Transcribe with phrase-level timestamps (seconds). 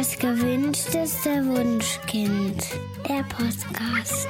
[0.00, 2.64] Das gewünschteste Wunschkind.
[3.06, 4.26] Der Podcast.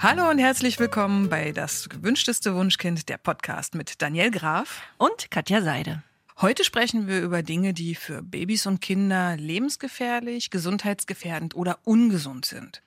[0.00, 5.62] Hallo und herzlich willkommen bei Das gewünschteste Wunschkind, der Podcast mit Daniel Graf und Katja
[5.62, 6.02] Seide.
[6.40, 12.82] Heute sprechen wir über Dinge, die für Babys und Kinder lebensgefährlich, gesundheitsgefährdend oder ungesund sind.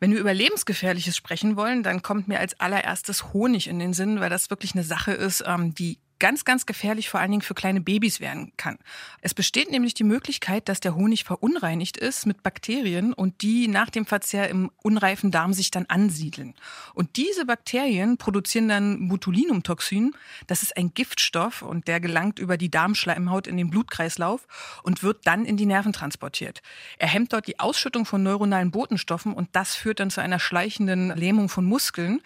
[0.00, 4.20] Wenn wir über Lebensgefährliches sprechen wollen, dann kommt mir als allererstes Honig in den Sinn,
[4.20, 7.54] weil das wirklich eine Sache ist, ähm, die ganz, ganz gefährlich vor allen Dingen für
[7.54, 8.78] kleine Babys werden kann.
[9.20, 13.90] Es besteht nämlich die Möglichkeit, dass der Honig verunreinigt ist mit Bakterien und die nach
[13.90, 16.54] dem Verzehr im unreifen Darm sich dann ansiedeln.
[16.94, 20.14] Und diese Bakterien produzieren dann Botulinumtoxin.
[20.46, 24.46] Das ist ein Giftstoff und der gelangt über die Darmschleimhaut in den Blutkreislauf
[24.82, 26.62] und wird dann in die Nerven transportiert.
[26.98, 31.16] Er hemmt dort die Ausschüttung von neuronalen Botenstoffen und das führt dann zu einer schleichenden
[31.16, 32.20] Lähmung von Muskeln.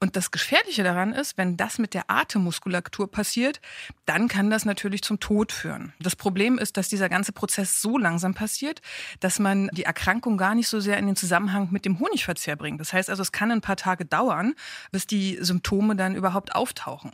[0.00, 3.60] Und das Gefährliche daran ist, wenn das mit der Atemmuskulatur passiert,
[4.06, 5.92] dann kann das natürlich zum Tod führen.
[5.98, 8.80] Das Problem ist, dass dieser ganze Prozess so langsam passiert,
[9.18, 12.80] dass man die Erkrankung gar nicht so sehr in den Zusammenhang mit dem Honigverzehr bringt.
[12.80, 14.54] Das heißt also, es kann ein paar Tage dauern,
[14.92, 17.10] bis die Symptome dann überhaupt auftauchen.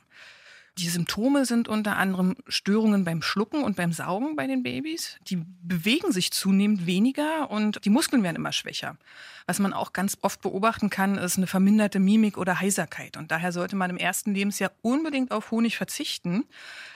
[0.79, 5.19] Die Symptome sind unter anderem Störungen beim Schlucken und beim Saugen bei den Babys.
[5.29, 8.97] Die bewegen sich zunehmend weniger und die Muskeln werden immer schwächer.
[9.47, 13.19] Was man auch ganz oft beobachten kann, ist eine verminderte Mimik oder Heiserkeit.
[13.19, 16.45] Und daher sollte man im ersten Lebensjahr unbedingt auf Honig verzichten.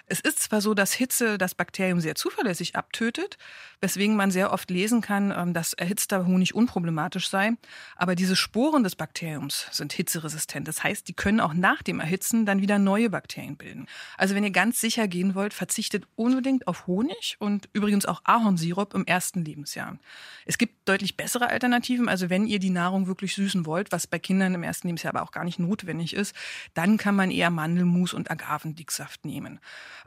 [0.07, 3.37] Es ist zwar so, dass Hitze das Bakterium sehr zuverlässig abtötet,
[3.83, 7.53] weswegen man sehr oft lesen kann, ähm, dass erhitzter Honig unproblematisch sei.
[7.97, 10.67] Aber diese Sporen des Bakteriums sind hitzeresistent.
[10.67, 13.68] Das heißt, die können auch nach dem Erhitzen dann wieder neue Bakterien bilden.
[14.17, 18.95] Also wenn ihr ganz sicher gehen wollt, verzichtet unbedingt auf Honig und übrigens auch Ahornsirup
[18.95, 19.99] im ersten Lebensjahr.
[20.47, 22.09] Es gibt deutlich bessere Alternativen.
[22.09, 25.13] Also wenn wenn ihr die Nahrung wirklich süßen wollt, was bei Kindern im ersten Lebensjahr
[25.13, 26.37] aber auch gar nicht notwendig ist,
[26.73, 29.59] dann kann man eher Mandelmus und Agavendicksaft nehmen.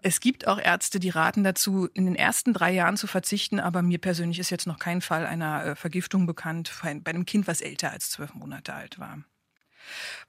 [0.01, 3.81] Es gibt auch Ärzte, die raten dazu, in den ersten drei Jahren zu verzichten, aber
[3.81, 7.59] mir persönlich ist jetzt noch kein Fall einer äh, Vergiftung bekannt bei einem Kind, was
[7.59, 9.19] älter als zwölf Monate alt war.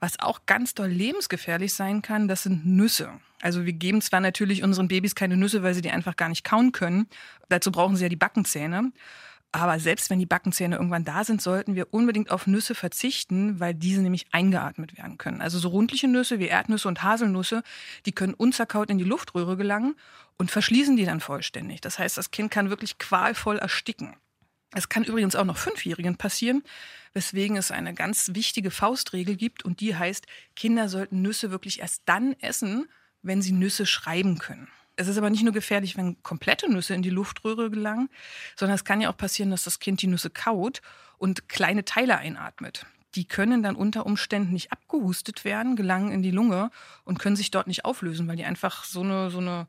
[0.00, 3.10] Was auch ganz doll lebensgefährlich sein kann, das sind Nüsse.
[3.40, 6.44] Also wir geben zwar natürlich unseren Babys keine Nüsse, weil sie die einfach gar nicht
[6.44, 7.08] kauen können.
[7.48, 8.92] Dazu brauchen sie ja die Backenzähne.
[9.54, 13.74] Aber selbst wenn die Backenzähne irgendwann da sind, sollten wir unbedingt auf Nüsse verzichten, weil
[13.74, 15.42] diese nämlich eingeatmet werden können.
[15.42, 17.62] Also so rundliche Nüsse wie Erdnüsse und Haselnüsse,
[18.06, 19.94] die können unzerkaut in die Luftröhre gelangen
[20.38, 21.82] und verschließen die dann vollständig.
[21.82, 24.16] Das heißt, das Kind kann wirklich qualvoll ersticken.
[24.74, 26.62] Es kann übrigens auch noch Fünfjährigen passieren,
[27.12, 32.02] weswegen es eine ganz wichtige Faustregel gibt und die heißt, Kinder sollten Nüsse wirklich erst
[32.06, 32.88] dann essen,
[33.22, 34.68] wenn sie Nüsse schreiben können.
[34.96, 38.08] Es ist aber nicht nur gefährlich, wenn komplette Nüsse in die Luftröhre gelangen,
[38.56, 40.82] sondern es kann ja auch passieren, dass das Kind die Nüsse kaut
[41.18, 42.86] und kleine Teile einatmet.
[43.14, 46.70] Die können dann unter Umständen nicht abgehustet werden, gelangen in die Lunge
[47.04, 49.66] und können sich dort nicht auflösen, weil die einfach so eine, so eine,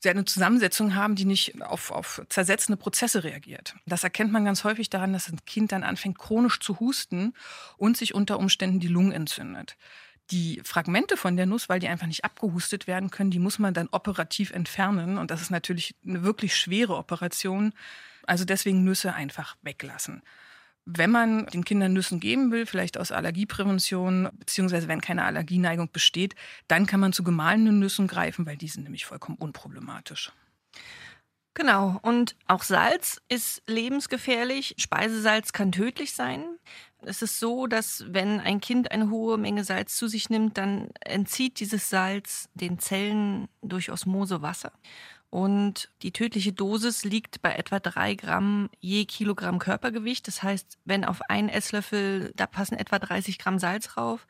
[0.00, 3.74] sehr eine Zusammensetzung haben, die nicht auf, auf zersetzende Prozesse reagiert.
[3.86, 7.34] Das erkennt man ganz häufig daran, dass ein Kind dann anfängt, chronisch zu husten
[7.76, 9.76] und sich unter Umständen die Lungen entzündet
[10.30, 13.74] die Fragmente von der Nuss, weil die einfach nicht abgehustet werden können, die muss man
[13.74, 15.18] dann operativ entfernen.
[15.18, 17.72] Und das ist natürlich eine wirklich schwere Operation.
[18.26, 20.22] Also deswegen Nüsse einfach weglassen.
[20.90, 26.34] Wenn man den Kindern Nüssen geben will, vielleicht aus Allergieprävention, beziehungsweise wenn keine Allergieneigung besteht,
[26.66, 30.32] dann kann man zu gemahlenen Nüssen greifen, weil die sind nämlich vollkommen unproblematisch.
[31.52, 34.76] Genau, und auch Salz ist lebensgefährlich.
[34.78, 36.44] Speisesalz kann tödlich sein.
[37.02, 40.88] Es ist so, dass wenn ein Kind eine hohe Menge Salz zu sich nimmt, dann
[41.00, 44.72] entzieht dieses Salz den Zellen durch Osmose Wasser.
[45.30, 50.26] Und die tödliche Dosis liegt bei etwa drei Gramm je Kilogramm Körpergewicht.
[50.26, 54.26] Das heißt, wenn auf einen Esslöffel, da passen etwa 30 Gramm Salz drauf.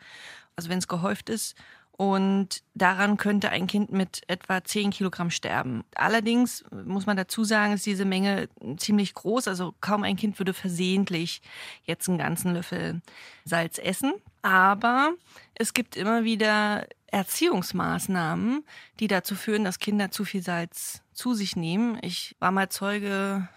[0.56, 1.54] Also wenn es gehäuft ist.
[1.98, 5.82] Und daran könnte ein Kind mit etwa 10 Kilogramm sterben.
[5.96, 9.48] Allerdings muss man dazu sagen, ist diese Menge ziemlich groß.
[9.48, 11.42] Also kaum ein Kind würde versehentlich
[11.82, 13.02] jetzt einen ganzen Löffel
[13.44, 14.14] Salz essen.
[14.42, 15.10] Aber
[15.56, 18.64] es gibt immer wieder Erziehungsmaßnahmen,
[19.00, 21.98] die dazu führen, dass Kinder zu viel Salz zu sich nehmen.
[22.02, 23.48] Ich war mal Zeuge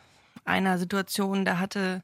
[0.46, 2.02] einer Situation, da hatte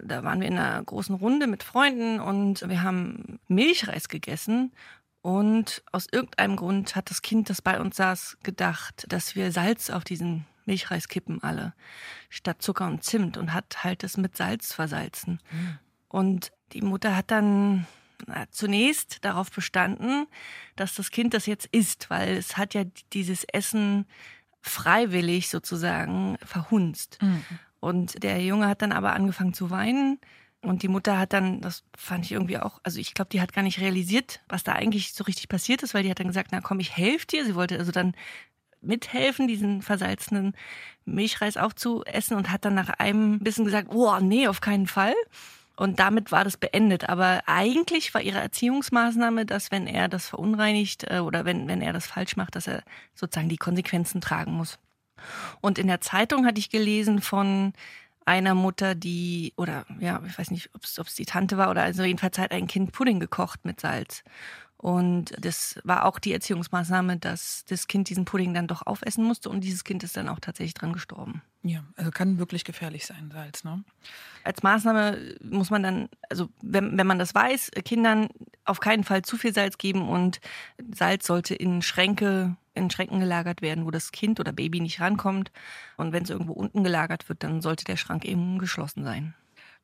[0.00, 4.72] da waren wir in einer großen Runde mit Freunden und wir haben Milchreis gegessen
[5.22, 9.88] und aus irgendeinem Grund hat das Kind, das bei uns saß, gedacht, dass wir Salz
[9.90, 11.74] auf diesen Milchreis kippen alle,
[12.28, 15.40] statt Zucker und Zimt und hat halt es mit Salz versalzen.
[15.50, 15.78] Mhm.
[16.08, 17.86] Und die Mutter hat dann
[18.26, 20.26] na, zunächst darauf bestanden,
[20.76, 24.06] dass das Kind das jetzt isst, weil es hat ja dieses Essen
[24.60, 27.18] freiwillig sozusagen verhunzt.
[27.20, 27.44] Mhm.
[27.80, 30.18] Und der Junge hat dann aber angefangen zu weinen
[30.62, 33.52] Und die Mutter hat dann, das fand ich irgendwie auch, also ich glaube, die hat
[33.52, 36.50] gar nicht realisiert, was da eigentlich so richtig passiert ist, weil die hat dann gesagt,
[36.52, 37.44] na komm, ich helfe dir.
[37.44, 38.14] Sie wollte also dann
[38.80, 40.54] mithelfen, diesen versalzenen
[41.04, 45.14] Milchreis aufzuessen und hat dann nach einem bisschen gesagt, oh nee, auf keinen Fall.
[45.76, 47.08] Und damit war das beendet.
[47.08, 51.92] Aber eigentlich war ihre Erziehungsmaßnahme, dass wenn er das verunreinigt äh, oder wenn, wenn er
[51.92, 52.84] das falsch macht, dass er
[53.14, 54.78] sozusagen die Konsequenzen tragen muss.
[55.60, 57.72] Und in der Zeitung hatte ich gelesen von
[58.24, 62.02] einer Mutter, die, oder ja, ich weiß nicht, ob es die Tante war, oder also
[62.02, 64.22] jedenfalls hat ein Kind Pudding gekocht mit Salz.
[64.82, 69.48] Und das war auch die Erziehungsmaßnahme, dass das Kind diesen Pudding dann doch aufessen musste
[69.48, 71.40] und dieses Kind ist dann auch tatsächlich dran gestorben.
[71.62, 73.84] Ja, also kann wirklich gefährlich sein, Salz, ne?
[74.42, 78.26] Als Maßnahme muss man dann, also wenn, wenn man das weiß, Kindern
[78.64, 80.40] auf keinen Fall zu viel Salz geben und
[80.92, 85.52] Salz sollte in Schränke, in Schränken gelagert werden, wo das Kind oder Baby nicht rankommt.
[85.96, 89.34] Und wenn es irgendwo unten gelagert wird, dann sollte der Schrank eben geschlossen sein.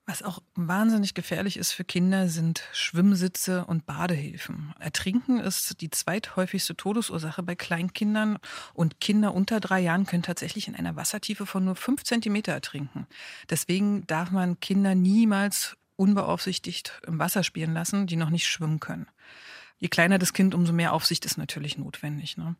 [0.08, 4.72] Was auch wahnsinnig gefährlich ist für Kinder, sind Schwimmsitze und Badehilfen.
[4.80, 8.38] Ertrinken ist die zweithäufigste Todesursache bei Kleinkindern
[8.72, 13.06] und Kinder unter drei Jahren können tatsächlich in einer Wassertiefe von nur fünf Zentimeter ertrinken.
[13.50, 19.08] Deswegen darf man Kinder niemals unbeaufsichtigt im Wasser spielen lassen, die noch nicht schwimmen können.
[19.78, 22.36] Je kleiner das Kind, umso mehr Aufsicht ist natürlich notwendig.
[22.36, 22.56] Ne?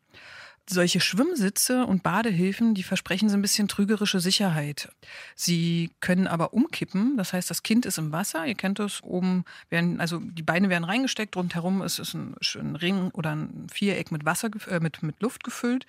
[0.70, 4.90] solche Schwimmsitze und Badehilfen, die versprechen so ein bisschen trügerische Sicherheit.
[5.34, 9.44] Sie können aber umkippen, das heißt, das Kind ist im Wasser, ihr kennt das, oben
[9.70, 14.12] werden, also die Beine werden reingesteckt, rundherum ist es ein, ein Ring oder ein Viereck
[14.12, 15.86] mit Wasser, äh, mit, mit Luft gefüllt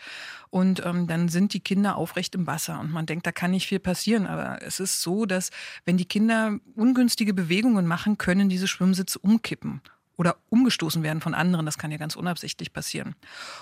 [0.50, 3.68] und ähm, dann sind die Kinder aufrecht im Wasser und man denkt, da kann nicht
[3.68, 5.52] viel passieren, aber es ist so, dass
[5.86, 9.82] wenn die Kinder ungünstige Bewegungen machen, können diese Schwimmsitze umkippen
[10.19, 11.66] oder umgestoßen werden von anderen.
[11.66, 13.16] Das kann ja ganz unabsichtlich passieren.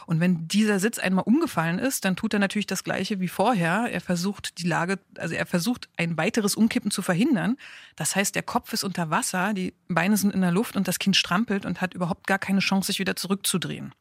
[0.08, 3.88] Und wenn dieser Sitz einmal umgefallen ist, dann tut er natürlich das Gleiche wie vorher.
[3.92, 7.58] Er versucht die Lage, also er versucht ein weiteres Umkippen zu verhindern.
[7.96, 10.98] Das heißt, der Kopf ist unter Wasser, die Beine sind in der Luft und das
[10.98, 13.94] Kind strampelt und hat überhaupt gar keine Chance, sich wieder zurückzudrehen.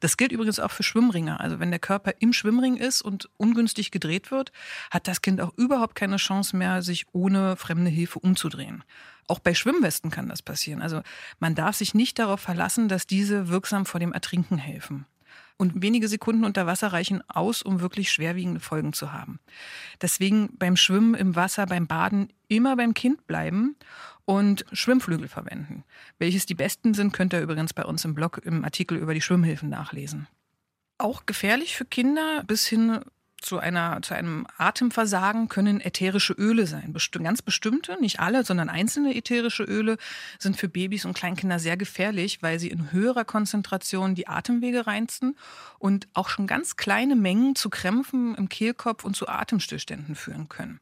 [0.00, 1.40] Das gilt übrigens auch für Schwimmringe.
[1.40, 4.52] Also wenn der Körper im Schwimmring ist und ungünstig gedreht wird,
[4.90, 8.84] hat das Kind auch überhaupt keine Chance mehr, sich ohne fremde Hilfe umzudrehen.
[9.28, 10.82] Auch bei Schwimmwesten kann das passieren.
[10.82, 11.02] Also
[11.38, 15.06] man darf sich nicht darauf verlassen, dass diese wirksam vor dem Ertrinken helfen.
[15.58, 19.38] Und wenige Sekunden unter Wasser reichen aus, um wirklich schwerwiegende Folgen zu haben.
[20.00, 23.76] Deswegen beim Schwimmen im Wasser, beim Baden immer beim Kind bleiben
[24.24, 25.84] und Schwimmflügel verwenden.
[26.18, 29.20] Welches die besten sind, könnt ihr übrigens bei uns im Blog im Artikel über die
[29.20, 30.28] Schwimmhilfen nachlesen.
[30.98, 33.00] Auch gefährlich für Kinder bis hin
[33.42, 36.92] zu, einer, zu einem Atemversagen können ätherische Öle sein.
[36.92, 39.98] Besti ganz bestimmte, nicht alle, sondern einzelne ätherische Öle
[40.38, 45.36] sind für Babys und Kleinkinder sehr gefährlich, weil sie in höherer Konzentration die Atemwege reizen
[45.78, 50.80] und auch schon ganz kleine Mengen zu Krämpfen im Kehlkopf und zu Atemstillständen führen können.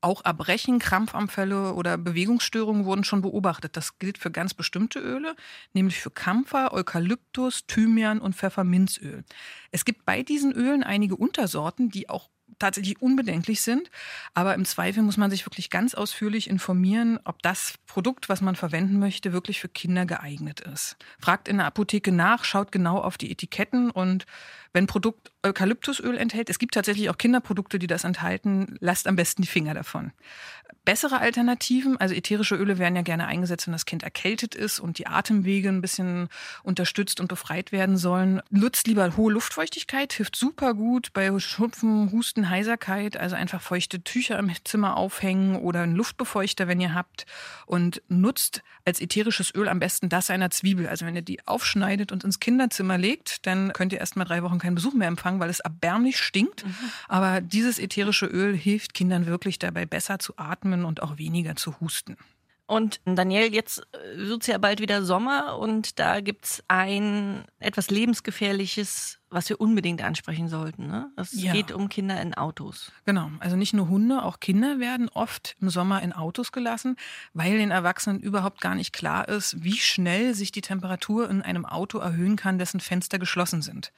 [0.00, 3.76] Auch Erbrechen, Krampfanfälle oder Bewegungsstörungen wurden schon beobachtet.
[3.76, 5.34] Das gilt für ganz bestimmte Öle,
[5.72, 9.24] nämlich für Kampfer, Eukalyptus, Thymian und Pfefferminzöl.
[9.72, 13.90] Es gibt bei diesen Ölen einige Untersorten, die auch tatsächlich unbedenklich sind.
[14.34, 18.56] Aber im Zweifel muss man sich wirklich ganz ausführlich informieren, ob das Produkt, was man
[18.56, 20.96] verwenden möchte, wirklich für Kinder geeignet ist.
[21.18, 24.26] Fragt in der Apotheke nach, schaut genau auf die Etiketten und
[24.72, 29.42] wenn Produkt Eukalyptusöl enthält, es gibt tatsächlich auch Kinderprodukte, die das enthalten, lasst am besten
[29.42, 30.12] die Finger davon
[30.88, 31.98] bessere Alternativen.
[31.98, 35.68] Also ätherische Öle werden ja gerne eingesetzt, wenn das Kind erkältet ist und die Atemwege
[35.68, 36.30] ein bisschen
[36.62, 38.40] unterstützt und befreit werden sollen.
[38.48, 43.18] Nutzt lieber hohe Luftfeuchtigkeit, hilft super gut bei Schnupfen, Husten, Heiserkeit.
[43.18, 47.26] Also einfach feuchte Tücher im Zimmer aufhängen oder einen Luftbefeuchter, wenn ihr habt.
[47.66, 50.88] Und nutzt als ätherisches Öl am besten das einer Zwiebel.
[50.88, 54.42] Also wenn ihr die aufschneidet und ins Kinderzimmer legt, dann könnt ihr erst mal drei
[54.42, 56.64] Wochen keinen Besuch mehr empfangen, weil es erbärmlich stinkt.
[56.64, 56.74] Mhm.
[57.08, 61.56] Aber dieses ätherische Öl hilft Kindern wirklich dabei, besser zu atmen atmen und auch weniger
[61.56, 62.16] zu husten.
[62.66, 67.44] Und Daniel, jetzt äh, wird es ja bald wieder Sommer und da gibt es ein
[67.60, 70.86] etwas lebensgefährliches, was wir unbedingt ansprechen sollten.
[70.86, 71.10] Ne?
[71.16, 71.54] Es ja.
[71.54, 72.92] geht um Kinder in Autos.
[73.06, 76.96] Genau, also nicht nur Hunde, auch Kinder werden oft im Sommer in Autos gelassen,
[77.32, 81.64] weil den Erwachsenen überhaupt gar nicht klar ist, wie schnell sich die Temperatur in einem
[81.64, 83.92] Auto erhöhen kann, dessen Fenster geschlossen sind.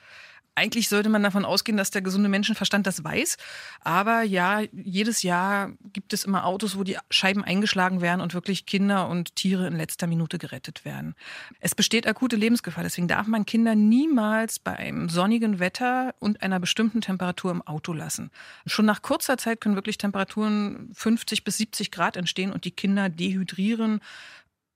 [0.61, 3.38] Eigentlich sollte man davon ausgehen, dass der gesunde Menschenverstand das weiß.
[3.81, 8.67] Aber ja, jedes Jahr gibt es immer Autos, wo die Scheiben eingeschlagen werden und wirklich
[8.67, 11.14] Kinder und Tiere in letzter Minute gerettet werden.
[11.61, 12.85] Es besteht akute Lebensgefahr.
[12.85, 17.95] Deswegen darf man Kinder niemals bei einem sonnigen Wetter und einer bestimmten Temperatur im Auto
[17.95, 18.31] lassen.
[18.67, 23.09] Schon nach kurzer Zeit können wirklich Temperaturen 50 bis 70 Grad entstehen und die Kinder
[23.09, 24.00] dehydrieren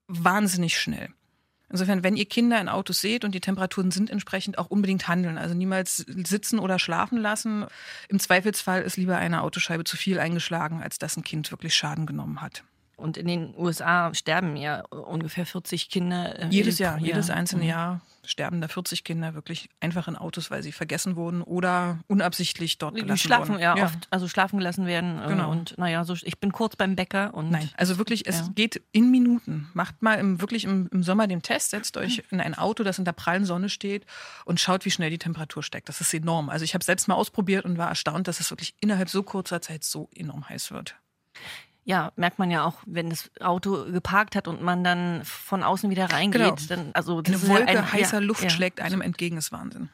[0.09, 1.11] wahnsinnig schnell.
[1.71, 5.39] Insofern, wenn ihr Kinder in Autos seht und die Temperaturen sind entsprechend, auch unbedingt handeln.
[5.39, 7.67] Also niemals sitzen oder schlafen lassen.
[8.09, 12.07] Im Zweifelsfall ist lieber eine Autoscheibe zu viel eingeschlagen, als dass ein Kind wirklich Schaden
[12.07, 12.65] genommen hat.
[12.97, 16.39] Und in den USA sterben ja ungefähr 40 Kinder.
[16.39, 17.07] Äh, jedes Jahr, ja.
[17.07, 17.69] jedes einzelne mhm.
[17.69, 22.79] Jahr sterben da 40 Kinder wirklich einfach in Autos, weil sie vergessen wurden oder unabsichtlich
[22.79, 23.63] dort gelassen die schlafen, wurden.
[23.63, 25.21] Ja, ja, oft, also schlafen gelassen werden.
[25.23, 25.51] Äh, genau.
[25.51, 27.51] Und naja, so, ich bin kurz beim Bäcker und.
[27.51, 28.49] Nein, also wirklich, es ja.
[28.55, 29.69] geht in Minuten.
[29.75, 32.99] Macht mal im, wirklich im, im Sommer den Test, setzt euch in ein Auto, das
[32.99, 34.05] in der prallen Sonne steht
[34.45, 35.89] und schaut, wie schnell die Temperatur steigt.
[35.89, 36.49] Das ist enorm.
[36.49, 39.61] Also ich habe selbst mal ausprobiert und war erstaunt, dass es wirklich innerhalb so kurzer
[39.61, 40.97] Zeit so enorm heiß wird
[41.85, 45.91] ja, merkt man ja auch, wenn das Auto geparkt hat und man dann von außen
[45.91, 46.41] wieder reingeht.
[46.41, 46.57] Genau.
[46.69, 48.51] Dann, also Eine Wolke ein, heißer ja, Luft ja.
[48.51, 49.91] schlägt einem entgegen, ist Wahnsinn.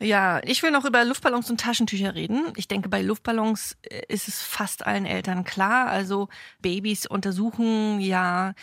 [0.00, 2.52] Ja, ich will noch über Luftballons und Taschentücher reden.
[2.56, 5.88] Ich denke, bei Luftballons äh, ist es fast allen Eltern klar.
[5.88, 6.28] Also
[6.60, 8.54] Babys untersuchen ja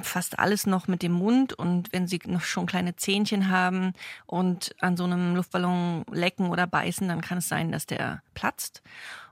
[0.00, 3.94] fast alles noch mit dem Mund und wenn sie noch schon kleine Zähnchen haben
[4.26, 8.82] und an so einem Luftballon lecken oder beißen, dann kann es sein, dass der platzt.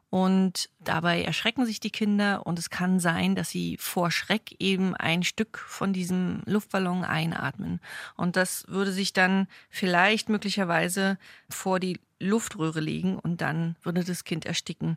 [0.08, 4.94] Und dabei erschrecken sich die Kinder und es kann sein, dass sie vor Schreck eben
[4.94, 7.80] ein Stück von diesem Luftballon einatmen.
[8.16, 11.18] Und das würde sich dann vielleicht möglicherweise
[11.50, 14.96] vor die Luftröhre legen und dann würde das Kind ersticken.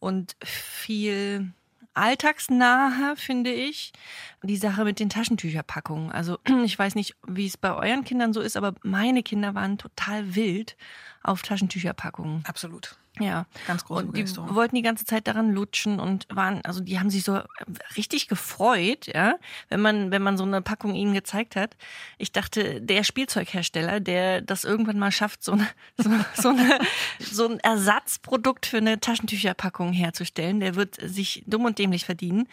[0.00, 1.52] Und viel
[1.94, 3.92] alltagsnaher, finde ich,
[4.42, 6.12] die Sache mit den Taschentücherpackungen.
[6.12, 9.78] Also ich weiß nicht, wie es bei euren Kindern so ist, aber meine Kinder waren
[9.78, 10.76] total wild
[11.22, 12.44] auf Taschentücherpackungen.
[12.46, 12.96] Absolut.
[13.20, 14.02] Ja, ganz groß.
[14.02, 17.40] Und die wollten die ganze Zeit daran lutschen und waren, also die haben sich so
[17.96, 19.36] richtig gefreut, ja,
[19.68, 21.76] wenn man, wenn man so eine Packung ihnen gezeigt hat.
[22.18, 26.78] Ich dachte, der Spielzeughersteller, der das irgendwann mal schafft, so, eine, so, so, eine,
[27.18, 32.48] so ein Ersatzprodukt für eine Taschentücherpackung herzustellen, der wird sich dumm und dämlich verdienen,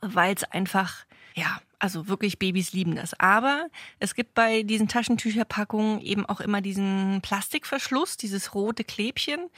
[0.00, 1.04] weil es einfach,
[1.34, 3.12] ja, also wirklich Babys lieben das.
[3.20, 3.68] Aber
[3.98, 9.50] es gibt bei diesen Taschentücherpackungen eben auch immer diesen Plastikverschluss, dieses rote Klebchen.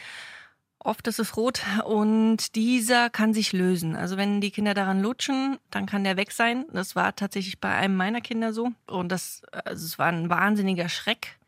[0.87, 3.97] Oft ist es rot und dieser kann sich lösen.
[3.97, 6.64] Also wenn die Kinder daran lutschen, dann kann der weg sein.
[6.73, 8.71] Das war tatsächlich bei einem meiner Kinder so.
[8.87, 11.38] Und das, also es war ein wahnsinniger Schreck.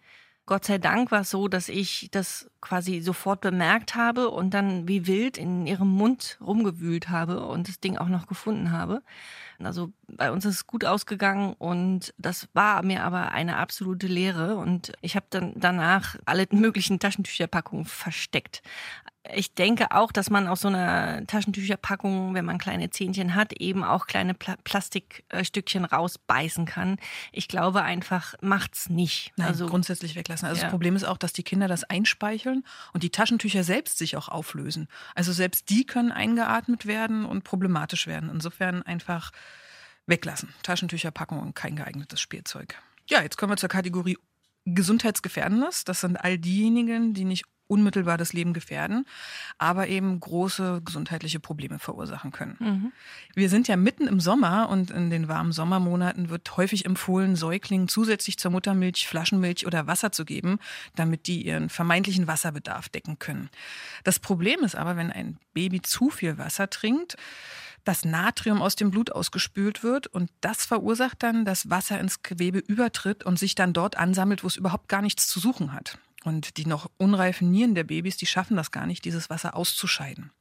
[0.44, 4.88] Gott sei Dank war es so, dass ich das quasi sofort bemerkt habe und dann
[4.88, 9.02] wie wild in ihrem Mund rumgewühlt habe und das Ding auch noch gefunden habe.
[9.62, 14.56] Also bei uns ist es gut ausgegangen und das war mir aber eine absolute Lehre
[14.56, 18.62] und ich habe dann danach alle möglichen Taschentücherpackungen versteckt.
[19.34, 23.84] Ich denke auch, dass man aus so einer Taschentücherpackung, wenn man kleine Zähnchen hat, eben
[23.84, 26.96] auch kleine Pla Plastikstückchen rausbeißen kann.
[27.32, 29.32] Ich glaube einfach, macht's nicht.
[29.36, 30.48] Nein, also grundsätzlich weglassen.
[30.48, 30.64] Also ja.
[30.64, 31.84] das Problem ist auch, dass die Kinder das
[32.48, 34.88] einspeicheln und die Taschentücher selbst sich auch auflösen.
[35.14, 38.30] Also selbst die können eingeatmet werden und problematisch werden.
[38.30, 39.32] Insofern einfach
[40.06, 40.54] weglassen.
[40.62, 42.74] Taschentücherpackung und kein geeignetes Spielzeug.
[43.08, 44.18] Ja, jetzt kommen wir zur Kategorie
[44.64, 45.84] Gesundheitsgefährdendes.
[45.84, 49.06] Das sind all diejenigen, die nicht unmittelbar das Leben gefährden,
[49.58, 52.56] aber eben große gesundheitliche Probleme verursachen können.
[52.58, 52.92] Mhm.
[53.34, 57.88] Wir sind ja mitten im Sommer und in den warmen Sommermonaten wird häufig empfohlen, Säuglingen
[57.88, 60.58] zusätzlich zur Muttermilch Flaschenmilch oder Wasser zu geben,
[60.96, 63.50] damit die ihren vermeintlichen Wasserbedarf decken können.
[64.04, 67.16] Das Problem ist aber, wenn ein Baby zu viel Wasser trinkt,
[67.84, 72.58] das Natrium aus dem Blut ausgespült wird und das verursacht dann, dass Wasser ins Gewebe
[72.58, 75.98] übertritt und sich dann dort ansammelt, wo es überhaupt gar nichts zu suchen hat.
[76.24, 80.32] Und die noch unreifen Nieren der Babys, die schaffen das gar nicht, dieses Wasser auszuscheiden.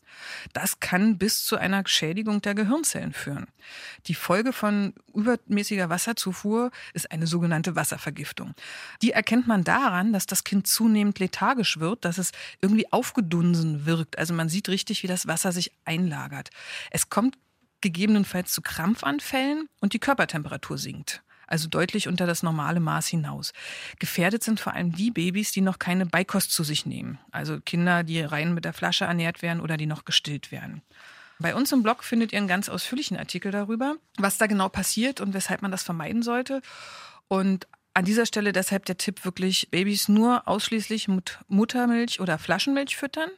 [0.53, 3.47] Das kann bis zu einer Schädigung der Gehirnzellen führen.
[4.07, 8.53] Die Folge von übermäßiger Wasserzufuhr ist eine sogenannte Wasservergiftung.
[9.03, 12.31] Die erkennt man daran, dass das Kind zunehmend lethargisch wird, dass es
[12.61, 14.17] irgendwie aufgedunsen wirkt.
[14.17, 16.49] Also man sieht richtig, wie das Wasser sich einlagert.
[16.89, 17.37] Es kommt
[17.81, 23.53] gegebenenfalls zu Krampfanfällen und die Körpertemperatur sinkt also deutlich unter das normale Maß hinaus.
[23.99, 28.03] Gefährdet sind vor allem die Babys, die noch keine Beikost zu sich nehmen, also Kinder,
[28.03, 30.81] die rein mit der Flasche ernährt werden oder die noch gestillt werden.
[31.39, 35.21] Bei uns im Blog findet ihr einen ganz ausführlichen Artikel darüber, was da genau passiert
[35.21, 36.61] und weshalb man das vermeiden sollte.
[37.27, 42.95] Und an dieser Stelle deshalb der Tipp wirklich, Babys nur ausschließlich mit Muttermilch oder Flaschenmilch
[42.95, 43.29] füttern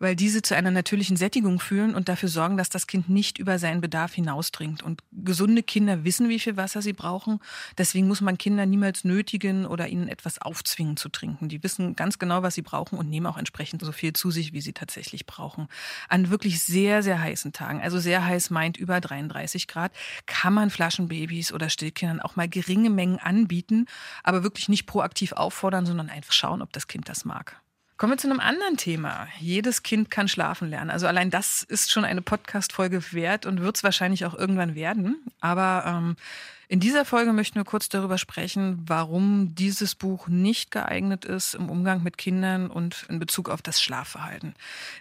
[0.00, 3.58] weil diese zu einer natürlichen Sättigung führen und dafür sorgen, dass das Kind nicht über
[3.58, 4.82] seinen Bedarf hinausdringt.
[4.82, 7.38] Und gesunde Kinder wissen, wie viel Wasser sie brauchen.
[7.78, 11.48] Deswegen muss man Kinder niemals nötigen oder ihnen etwas aufzwingen zu trinken.
[11.50, 14.54] Die wissen ganz genau, was sie brauchen und nehmen auch entsprechend so viel zu sich,
[14.54, 15.68] wie sie tatsächlich brauchen.
[16.08, 19.92] An wirklich sehr, sehr heißen Tagen, also sehr heiß meint über 33 Grad,
[20.24, 23.84] kann man Flaschenbabys oder Stillkindern auch mal geringe Mengen anbieten,
[24.24, 27.60] aber wirklich nicht proaktiv auffordern, sondern einfach schauen, ob das Kind das mag.
[28.00, 29.28] Kommen wir zu einem anderen Thema.
[29.40, 30.88] Jedes Kind kann schlafen lernen.
[30.88, 35.22] Also allein das ist schon eine Podcast-Folge wert und wird es wahrscheinlich auch irgendwann werden.
[35.42, 36.16] Aber ähm,
[36.70, 41.68] In dieser Folge möchten wir kurz darüber sprechen, warum dieses Buch nicht geeignet ist im
[41.68, 44.54] Umgang mit Kindern und in Bezug auf das Schlafverhalten.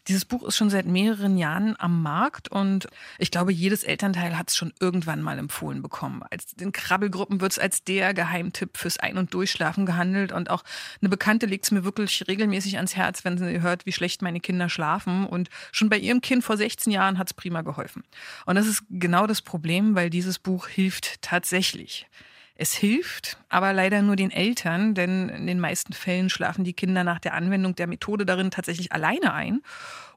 [0.08, 2.88] Dieses Buch ist schon seit mehreren Jahren am Markt und
[3.20, 6.24] ich glaube, jedes Elternteil hat es schon irgendwann mal empfohlen bekommen.
[6.32, 10.64] Als in Krabbelgruppen wird es als der Geheimtipp fürs Ein- und Durchschlafen gehandelt und auch
[11.04, 14.40] eine Bekannte legt es mir wirklich regelmäßig ans Herz, wenn sie hört, wie schlecht meine
[14.40, 18.02] Kinder schlafen und schon bei ihrem Kind vor 16 Jahren hat es prima geholfen.
[18.48, 22.08] Und das ist genau das Problem, weil dieses Buch hilft tatsächlich tatsächlich.
[22.56, 27.04] Es hilft, aber leider nur den Eltern, denn in den meisten Fällen schlafen die Kinder
[27.04, 29.62] nach der Anwendung der Methode darin tatsächlich alleine ein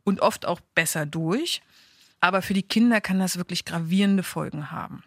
[0.02, 1.62] und oft auch besser durch.
[2.20, 5.04] Aber für die Kinder kann das wirklich gravierende Folgen haben.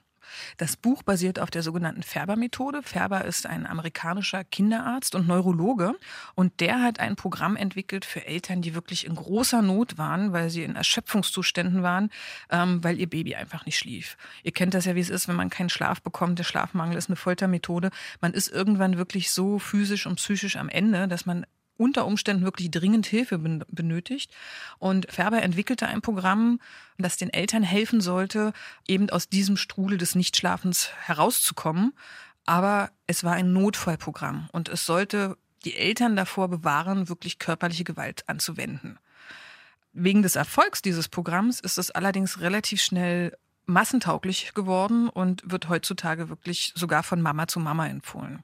[0.58, 2.82] Das Buch basiert auf der sogenannten Färber-Methode.
[2.84, 5.96] Färber ist ein amerikanischer Kinderarzt und Neurologe
[6.36, 10.50] und der hat ein Programm entwickelt für Eltern, die wirklich in großer Not waren, weil
[10.50, 12.10] sie in Erschöpfungszuständen waren,
[12.50, 14.18] ähm, weil ihr Baby einfach nicht schlief.
[14.44, 16.40] Ihr kennt das ja, wie es ist, wenn man keinen Schlaf bekommt.
[16.40, 17.90] Der Schlafmangel ist eine Foltermethode.
[18.22, 21.46] Man ist irgendwann wirklich so physisch und psychisch am Ende, dass man
[21.78, 24.32] unter Umständen wirklich dringend Hilfe benötigt.
[24.80, 26.60] Und Färber entwickelte ein Programm,
[26.98, 28.54] das den Eltern helfen sollte,
[28.88, 31.94] eben aus diesem Strudel des Nichtschlafens herauszukommen.
[32.46, 38.24] Aber es war ein Notfallprogramm und es sollte die Eltern davor bewahren, wirklich körperliche Gewalt
[38.28, 39.00] anzuwenden.
[39.94, 43.36] Wegen des Erfolgs dieses Programms ist es allerdings relativ schnell
[43.68, 48.44] massentauglich geworden und wird heutzutage wirklich sogar von Mama zu Mama empfohlen.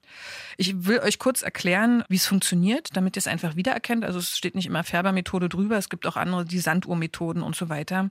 [0.58, 4.04] Ich will euch kurz erklären, wie es funktioniert, damit ihr es einfach wiedererkennt.
[4.04, 7.70] Also es steht nicht immer Färbermethode drüber, es gibt auch andere, die Sanduhrmethoden und so
[7.70, 8.10] weiter.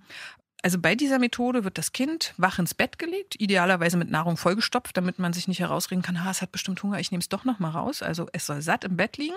[0.63, 4.97] Also bei dieser Methode wird das Kind wach ins Bett gelegt, idealerweise mit Nahrung vollgestopft,
[4.97, 7.45] damit man sich nicht herausreden kann, ha, es hat bestimmt Hunger, ich nehme es doch
[7.45, 8.03] noch mal raus.
[8.03, 9.37] Also es soll satt im Bett liegen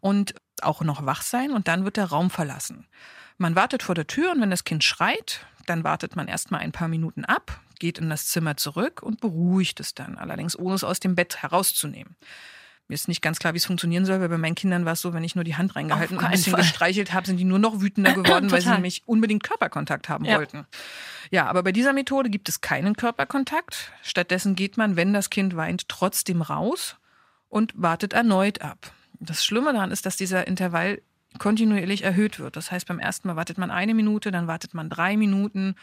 [0.00, 2.86] und auch noch wach sein und dann wird der Raum verlassen.
[3.38, 6.72] Man wartet vor der Tür und wenn das Kind schreit, dann wartet man erstmal ein
[6.72, 10.84] paar Minuten ab, geht in das Zimmer zurück und beruhigt es dann, allerdings ohne es
[10.84, 12.16] aus dem Bett herauszunehmen.
[12.86, 15.00] Mir ist nicht ganz klar, wie es funktionieren soll, weil bei meinen Kindern war es
[15.00, 16.60] so, wenn ich nur die Hand reingehalten und ein bisschen Fall.
[16.60, 20.36] gestreichelt habe, sind die nur noch wütender geworden, weil sie nämlich unbedingt Körperkontakt haben ja.
[20.36, 20.66] wollten.
[21.30, 23.90] Ja, aber bei dieser Methode gibt es keinen Körperkontakt.
[24.02, 26.96] Stattdessen geht man, wenn das Kind weint, trotzdem raus
[27.48, 28.92] und wartet erneut ab.
[29.18, 31.00] Das Schlimme daran ist, dass dieser Intervall
[31.38, 32.56] kontinuierlich erhöht wird.
[32.56, 35.74] Das heißt, beim ersten Mal wartet man eine Minute, dann wartet man drei Minuten.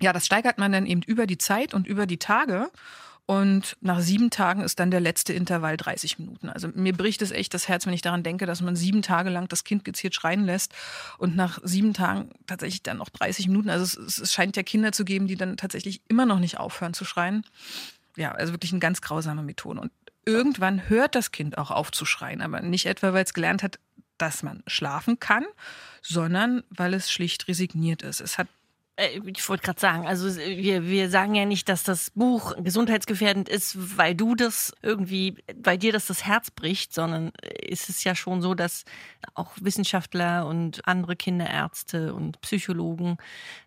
[0.00, 2.70] Ja, das steigert man dann eben über die Zeit und über die Tage.
[3.30, 6.48] Und nach sieben Tagen ist dann der letzte Intervall 30 Minuten.
[6.48, 9.28] Also mir bricht es echt das Herz, wenn ich daran denke, dass man sieben Tage
[9.28, 10.72] lang das Kind gezielt schreien lässt
[11.18, 13.68] und nach sieben Tagen tatsächlich dann noch 30 Minuten.
[13.68, 16.94] Also es, es scheint ja Kinder zu geben, die dann tatsächlich immer noch nicht aufhören
[16.94, 17.44] zu schreien.
[18.16, 19.82] Ja, also wirklich eine ganz grausame Methode.
[19.82, 19.92] Und
[20.24, 23.78] irgendwann hört das Kind auch auf zu schreien, aber nicht etwa, weil es gelernt hat,
[24.18, 25.44] dass man schlafen kann,
[26.02, 28.20] sondern weil es schlicht resigniert ist.
[28.20, 28.48] Es hat
[28.98, 33.96] ich wollte gerade sagen, also wir, wir sagen ja nicht, dass das Buch gesundheitsgefährdend ist,
[33.96, 37.30] weil du das irgendwie, weil dir das das Herz bricht, sondern
[37.62, 38.84] ist es ja schon so, dass
[39.34, 43.18] auch Wissenschaftler und andere Kinderärzte und Psychologen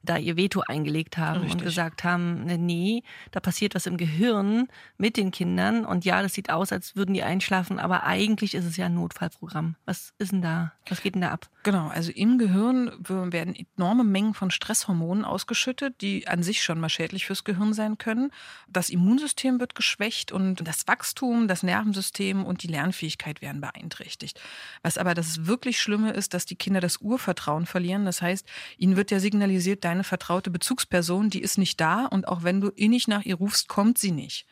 [0.04, 1.60] da ihr Veto eingelegt haben Richtig.
[1.60, 4.68] und gesagt haben, nee, da passiert was im Gehirn
[4.98, 8.66] mit den Kindern und ja, das sieht aus, als würden die einschlafen, aber eigentlich ist
[8.66, 9.76] es ja ein Notfallprogramm.
[9.86, 10.74] Was ist denn da?
[10.90, 11.50] Was geht denn da ab?
[11.64, 16.80] Genau, also im Gehirn werden enorme Mengen von Stresshormonen Hormonen ausgeschüttet, die an sich schon
[16.80, 18.32] mal schädlich fürs Gehirn sein können.
[18.68, 24.42] Das Immunsystem wird geschwächt und das Wachstum, das Nervensystem und die Lernfähigkeit werden beeinträchtigt.
[24.82, 28.06] Was aber das wirklich Schlimme ist, dass die Kinder das Urvertrauen verlieren.
[28.06, 28.48] Das heißt,
[28.78, 32.70] ihnen wird ja signalisiert, deine vertraute Bezugsperson, die ist nicht da und auch wenn du
[32.70, 34.48] innig nach ihr rufst, kommt sie nicht.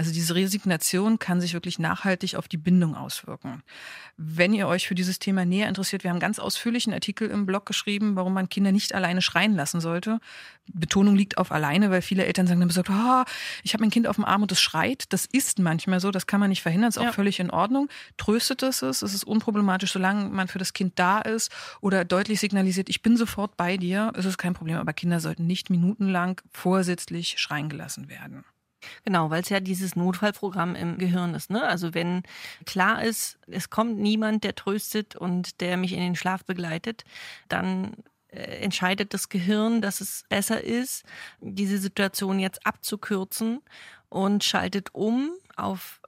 [0.00, 3.62] Also diese Resignation kann sich wirklich nachhaltig auf die Bindung auswirken.
[4.16, 7.66] Wenn ihr euch für dieses Thema näher interessiert, wir haben ganz ausführlichen Artikel im Blog
[7.66, 10.18] geschrieben, warum man Kinder nicht alleine schreien lassen sollte.
[10.72, 13.24] Betonung liegt auf alleine, weil viele Eltern sagen dann besorgt, oh,
[13.62, 15.04] ich habe mein Kind auf dem Arm und es schreit.
[15.12, 17.90] Das ist manchmal so, das kann man nicht verhindern, ist auch völlig in Ordnung.
[18.16, 22.40] Tröstet es es, es ist unproblematisch, solange man für das Kind da ist oder deutlich
[22.40, 24.78] signalisiert, ich bin sofort bei dir, ist es kein Problem.
[24.78, 28.46] Aber Kinder sollten nicht minutenlang vorsätzlich schreien gelassen werden.
[29.04, 31.50] Genau, weil es ja dieses Notfallprogramm im Gehirn ist.
[31.50, 31.62] Ne?
[31.62, 32.22] Also wenn
[32.66, 37.04] klar ist, es kommt niemand, der tröstet und der mich in den Schlaf begleitet,
[37.48, 37.94] dann
[38.28, 41.04] äh, entscheidet das Gehirn, dass es besser ist,
[41.40, 43.60] diese Situation jetzt abzukürzen
[44.08, 46.00] und schaltet um auf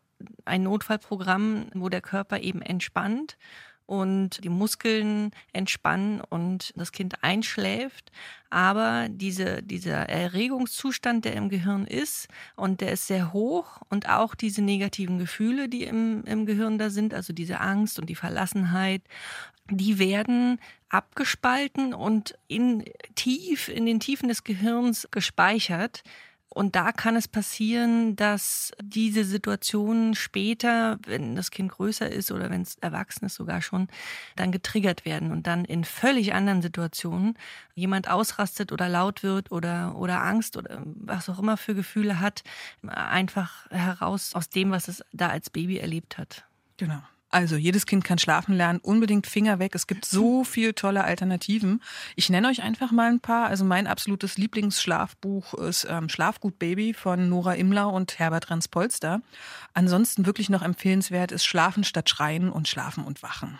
[0.45, 3.37] ein Notfallprogramm, wo der Körper eben entspannt
[3.87, 8.11] und die Muskeln entspannen und das Kind einschläft.
[8.51, 14.35] Aber diese, dieser Erregungszustand, der im Gehirn ist, und der ist sehr hoch und auch
[14.35, 19.03] diese negativen Gefühle, die im, im Gehirn da sind, also diese Angst und die Verlassenheit,
[19.71, 26.03] die werden abgespalten und in tief, in den Tiefen des Gehirns gespeichert
[26.55, 32.51] Und da kann es passieren, dass diese Situationen später, wenn das Kind größer ist oder
[32.51, 33.88] wenn es erwachsen ist sogar schon,
[34.37, 37.38] dann getriggert werden und dann in völlig anderen Situationen
[37.75, 42.43] jemand ausrastet oder laut wird oder, oder Angst oder was auch immer für Gefühle hat,
[42.87, 46.45] einfach heraus aus dem, was es da als Baby erlebt hat.
[46.77, 47.01] Genau.
[47.33, 49.75] Also jedes Kind kann schlafen lernen, unbedingt Finger weg.
[49.75, 51.83] Es gibt so viel tolle Alternativen.
[52.14, 53.47] Ich nenne euch einfach mal ein paar.
[53.47, 59.23] Also mein absolutes Lieblingsschlafbuch ist ähm, Schlafgut Baby von Nora Imler und Herbert Ranspolster.
[59.73, 63.59] Ansonsten wirklich noch empfehlenswert ist Schlafen statt Schreien und Schlafen und Wachen.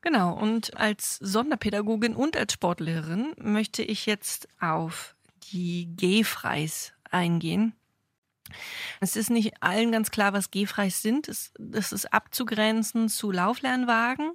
[0.00, 5.14] Genau, und als Sonderpädagogin und als Sportlehrerin möchte ich jetzt auf
[5.52, 7.74] die Gehfreis eingehen.
[9.00, 11.28] Es ist nicht allen ganz klar, was Gehfreis sind.
[11.58, 14.32] Das ist abzugrenzen zu Lauflernwagen.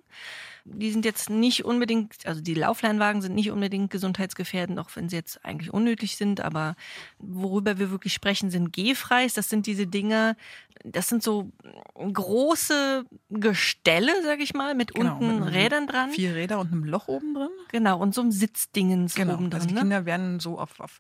[0.68, 5.16] Die sind jetzt nicht unbedingt, also die Lauflernwagen sind nicht unbedingt gesundheitsgefährdend, auch wenn sie
[5.16, 6.42] jetzt eigentlich unnötig sind.
[6.42, 6.76] Aber
[7.20, 9.36] worüber wir wirklich sprechen, sind Gehfreis.
[9.36, 10.36] Das sind diese Dinger,
[10.84, 11.52] das sind so
[11.96, 16.10] große Gestelle, sag ich mal, mit genau, unten mit Rädern dran.
[16.10, 17.50] Vier Räder und einem Loch oben drin.
[17.72, 19.54] Genau, und so einem Sitzdingens genau, oben drin.
[19.54, 19.80] Also die ne?
[19.82, 21.00] Kinder werden so auf, auf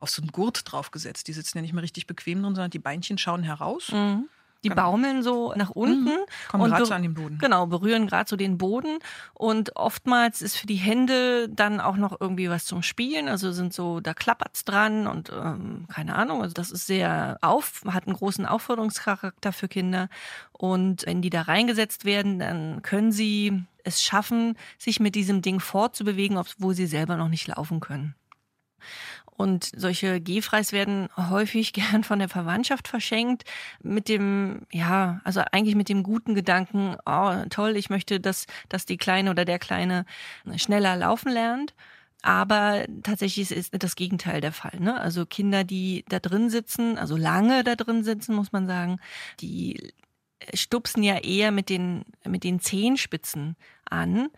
[0.00, 1.28] auf so einen Gurt draufgesetzt.
[1.28, 3.90] Die sitzen ja nicht mehr richtig bequem drin, sondern die Beinchen schauen heraus.
[3.92, 4.28] Mhm.
[4.64, 4.90] Die genau.
[4.90, 6.04] baumeln so nach unten.
[6.04, 6.26] Mhm.
[6.48, 7.38] Kommen gerade so an den Boden.
[7.38, 8.98] Genau, berühren gerade so den Boden.
[9.34, 13.28] Und oftmals ist für die Hände dann auch noch irgendwie was zum Spielen.
[13.28, 16.42] Also sind so, da klappert's dran und ähm, keine Ahnung.
[16.42, 20.08] Also das ist sehr auf, hat einen großen Aufforderungscharakter für Kinder.
[20.52, 25.60] Und wenn die da reingesetzt werden, dann können sie es schaffen, sich mit diesem Ding
[25.60, 28.16] fortzubewegen, obwohl sie selber noch nicht laufen können.
[29.36, 33.44] Und solche Gehfreis werden häufig gern von der Verwandtschaft verschenkt
[33.82, 38.86] mit dem, ja, also eigentlich mit dem guten Gedanken, oh toll, ich möchte, dass, dass
[38.86, 40.04] die Kleine oder der Kleine
[40.56, 41.74] schneller laufen lernt.
[42.22, 44.80] Aber tatsächlich ist das Gegenteil der Fall.
[44.80, 44.98] Ne?
[45.00, 48.98] Also Kinder, die da drin sitzen, also lange da drin sitzen, muss man sagen,
[49.40, 49.92] die
[50.54, 53.56] stupsen ja eher mit den, mit den Zehenspitzen
[53.88, 54.28] an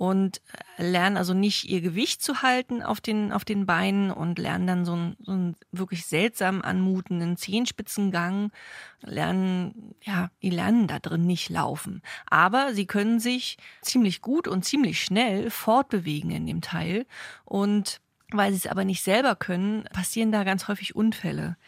[0.00, 0.40] und
[0.78, 4.84] lernen also nicht ihr Gewicht zu halten auf den, auf den Beinen und lernen dann
[4.86, 8.50] so einen, so einen wirklich seltsam anmutenden Zehenspitzengang,
[9.02, 12.00] lernen, ja, die lernen da drin nicht laufen.
[12.24, 17.04] Aber sie können sich ziemlich gut und ziemlich schnell fortbewegen in dem Teil
[17.44, 18.00] und
[18.32, 21.58] weil sie es aber nicht selber können, passieren da ganz häufig Unfälle.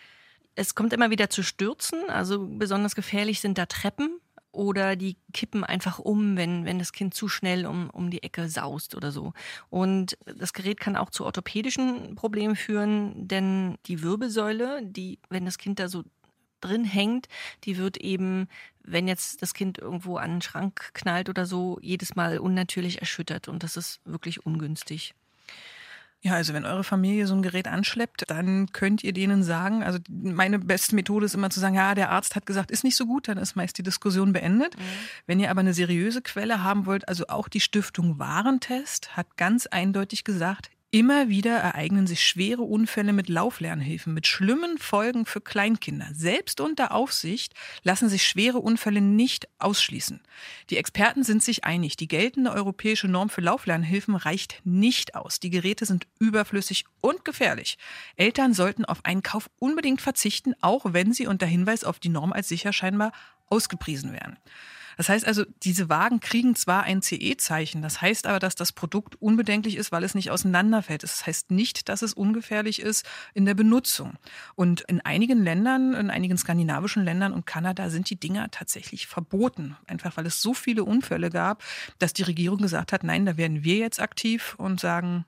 [0.55, 4.22] Es kommt immer wieder zu Stürzen, also besonders gefährlich sind da Treppen,
[4.53, 8.49] oder die kippen einfach um, wenn, wenn das Kind zu schnell um, um die Ecke
[8.49, 9.33] saust oder so.
[9.71, 15.59] Und das Gerät kann auch zu orthopädischen Problemen führen, denn die Wirbelsäule, die, wenn das
[15.59, 16.05] Kind da so
[16.61, 17.29] drin hängt,
[17.65, 18.49] die wird eben,
[18.85, 23.49] wenn jetzt das Kind irgendwo an den Schrank knallt oder so, jedes Mal unnatürlich erschüttert.
[23.49, 25.15] Und das ist wirklich ungünstig.
[26.25, 29.99] Ja, also wenn eure Familie so ein Gerät anschleppt, dann könnt ihr denen sagen, also
[30.09, 33.07] meine beste Methode ist immer zu sagen, ja, der Arzt hat gesagt, ist nicht so
[33.07, 34.79] gut, dann ist meist die Diskussion beendet.
[34.79, 34.83] Mhm.
[35.27, 39.67] Wenn ihr aber eine seriöse Quelle haben wollt, also auch die Stiftung Warentest hat ganz
[39.67, 46.09] eindeutig gesagt, Immer wieder ereignen sich schwere Unfälle mit Lauflernhilfen mit schlimmen Folgen für Kleinkinder.
[46.13, 50.21] Selbst unter Aufsicht lassen sich schwere Unfälle nicht ausschließen.
[50.69, 55.41] Die Experten sind sich einig, die geltende europäische Norm für Lauflernhilfen reicht nicht aus.
[55.41, 57.79] Die Geräte sind überflüssig und gefährlich.
[58.17, 62.35] Eltern sollten auf einen Kauf unbedingt verzichten, auch wenn sie unter Hinweis auf die Norm
[62.35, 63.13] als sicher scheinbar
[63.47, 64.37] ausgepriesen werden.
[64.97, 69.21] Das heißt also, diese Wagen kriegen zwar ein CE-Zeichen, das heißt aber, dass das Produkt
[69.21, 71.03] unbedenklich ist, weil es nicht auseinanderfällt.
[71.03, 74.15] Das heißt nicht, dass es ungefährlich ist in der Benutzung.
[74.55, 79.77] Und in einigen Ländern, in einigen skandinavischen Ländern und Kanada sind die Dinger tatsächlich verboten.
[79.87, 81.63] Einfach weil es so viele Unfälle gab,
[81.99, 85.25] dass die Regierung gesagt hat, nein, da werden wir jetzt aktiv und sagen,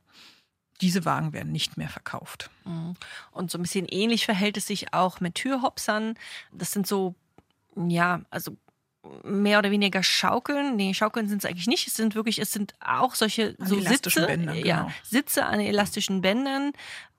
[0.81, 2.51] diese Wagen werden nicht mehr verkauft.
[2.65, 2.95] Mhm.
[3.31, 6.15] Und so ein bisschen ähnlich verhält es sich auch mit Türhopsern.
[6.53, 7.15] Das sind so,
[7.77, 8.57] ja, also
[9.23, 10.77] mehr oder weniger schaukeln.
[10.77, 11.87] Nee, schaukeln sind es eigentlich nicht.
[11.87, 14.67] Es sind wirklich, es sind auch solche an so Sitze, Bändern, genau.
[14.67, 16.73] ja, Sitze an elastischen Bändern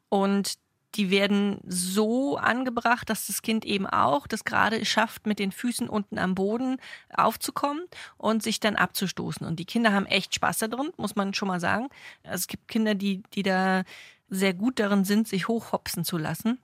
[0.09, 0.57] und
[0.95, 5.89] die werden so angebracht, dass das Kind eben auch das gerade schafft, mit den Füßen
[5.89, 6.77] unten am Boden
[7.13, 7.83] aufzukommen
[8.17, 9.45] und sich dann abzustoßen.
[9.45, 11.89] Und die Kinder haben echt Spaß da drin, muss man schon mal sagen.
[12.23, 13.83] Also es gibt Kinder, die, die da
[14.29, 16.59] sehr gut darin sind, sich hochhopsen zu lassen.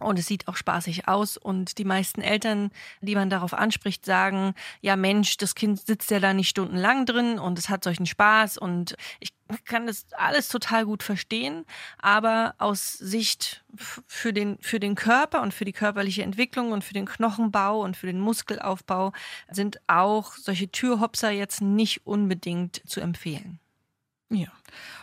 [0.00, 1.36] Und es sieht auch spaßig aus.
[1.36, 6.20] Und die meisten Eltern, die man darauf anspricht, sagen, ja Mensch, das Kind sitzt ja
[6.20, 8.58] da nicht stundenlang drin und es hat solchen Spaß.
[8.58, 9.32] Und ich
[9.64, 11.64] kann das alles total gut verstehen.
[11.98, 16.94] Aber aus Sicht für den, für den Körper und für die körperliche Entwicklung und für
[16.94, 19.12] den Knochenbau und für den Muskelaufbau
[19.50, 23.60] sind auch solche Türhopser jetzt nicht unbedingt zu empfehlen.
[24.30, 24.48] Ja.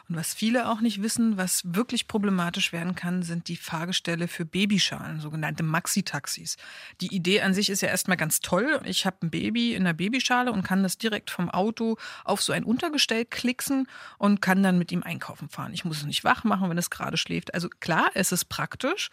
[0.10, 4.46] Und was viele auch nicht wissen, was wirklich problematisch werden kann, sind die Fahrgestelle für
[4.46, 6.58] Babyschalen, sogenannte Maxi-Taxis.
[7.02, 8.80] Die Idee an sich ist ja erstmal ganz toll.
[8.86, 12.54] Ich habe ein Baby in der Babyschale und kann das direkt vom Auto auf so
[12.54, 15.74] ein Untergestell klicksen und kann dann mit ihm einkaufen fahren.
[15.74, 17.54] Ich muss es nicht wach machen, wenn es gerade schläft.
[17.54, 19.10] Also klar, es ist praktisch.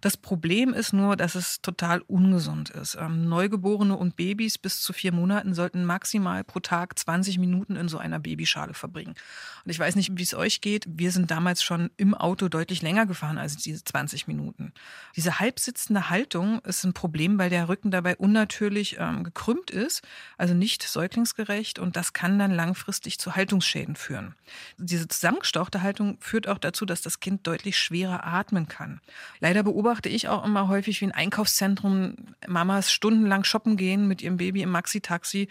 [0.00, 2.96] Das Problem ist nur, dass es total ungesund ist.
[2.98, 7.88] Ähm, Neugeborene und Babys bis zu vier Monaten sollten maximal pro Tag 20 Minuten in
[7.88, 9.14] so einer Babyschale verbringen.
[9.64, 10.84] Und ich weiß nicht, wie es euch geht.
[10.88, 14.72] Wir sind damals schon im Auto deutlich länger gefahren als diese 20 Minuten.
[15.16, 20.02] Diese halbsitzende Haltung ist ein Problem, weil der Rücken dabei unnatürlich ähm, gekrümmt ist,
[20.38, 24.34] also nicht säuglingsgerecht und das kann dann langfristig zu Haltungsschäden führen.
[24.78, 29.00] Diese zusammengestauchte Haltung führt auch dazu, dass das Kind deutlich schwerer atmen kann.
[29.40, 32.14] Leider beobachte ich auch immer häufig, wie ein Einkaufszentrum
[32.46, 35.48] Mamas stundenlang shoppen gehen mit ihrem Baby im Maxi-Taxi.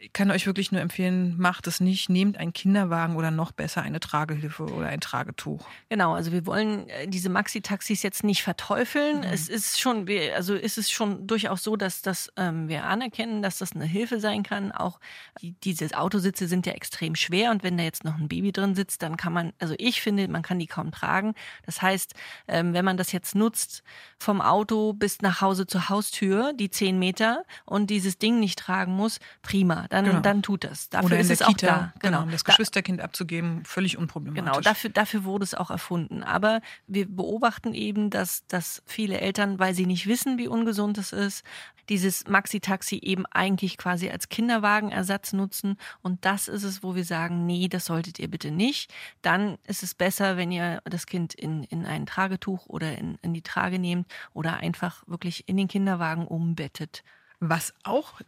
[0.00, 3.79] Ich kann euch wirklich nur empfehlen, macht es nicht, nehmt einen Kinderwagen oder noch besser
[3.82, 5.66] eine Tragehilfe oder ein Tragetuch.
[5.88, 9.18] Genau, also wir wollen äh, diese Maxi-Taxis jetzt nicht verteufeln.
[9.18, 9.24] Mhm.
[9.24, 13.58] Es ist schon, also ist es schon durchaus so, dass das, ähm, wir anerkennen, dass
[13.58, 14.72] das eine Hilfe sein kann.
[14.72, 15.00] Auch
[15.40, 18.74] die, diese Autositze sind ja extrem schwer und wenn da jetzt noch ein Baby drin
[18.74, 21.34] sitzt, dann kann man, also ich finde, man kann die kaum tragen.
[21.66, 22.14] Das heißt,
[22.48, 23.82] ähm, wenn man das jetzt nutzt,
[24.18, 28.92] vom Auto bis nach Hause zur Haustür, die zehn Meter und dieses Ding nicht tragen
[28.92, 30.20] muss, prima, dann, genau.
[30.20, 30.88] dann tut das.
[30.88, 31.92] Dafür Oder in ist der es Kita, auch da.
[32.00, 34.44] Genau, um das Geschwisterkind abzugeben, völlig unproblematisch.
[34.44, 36.22] Genau, dafür, dafür wurde es auch erfunden.
[36.22, 41.12] Aber wir beobachten eben, dass, dass viele Eltern, weil sie nicht wissen, wie ungesund es
[41.12, 41.44] ist,
[41.88, 45.76] dieses Maxi-Taxi eben eigentlich quasi als Kinderwagenersatz nutzen.
[46.02, 48.92] Und das ist es, wo wir sagen, nee, das solltet ihr bitte nicht.
[49.22, 53.34] Dann ist es besser, wenn ihr das Kind in, in ein Tragetuch oder in, in
[53.34, 57.04] die Trage nehmt oder einfach wirklich in den Kinderwagen umbettet.
[57.38, 58.20] Was auch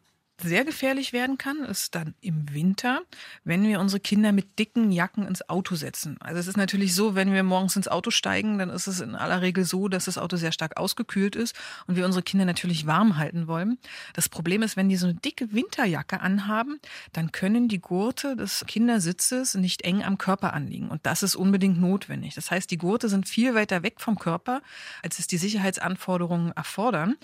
[0.42, 3.02] sehr gefährlich werden kann, ist dann im Winter,
[3.44, 6.16] wenn wir unsere Kinder mit dicken Jacken ins Auto setzen.
[6.20, 9.14] Also es ist natürlich so, wenn wir morgens ins Auto steigen, dann ist es in
[9.14, 11.54] aller Regel so, dass das Auto sehr stark ausgekühlt ist
[11.86, 13.78] und wir unsere Kinder natürlich warm halten wollen.
[14.14, 16.80] Das Problem ist, wenn die so eine dicke Winterjacke anhaben,
[17.12, 21.80] dann können die Gurte des Kindersitzes nicht eng am Körper anliegen und das ist unbedingt
[21.80, 22.34] notwendig.
[22.34, 24.62] Das heißt, die Gurte sind viel weiter weg vom Körper,
[25.02, 27.16] als es die Sicherheitsanforderungen erfordern.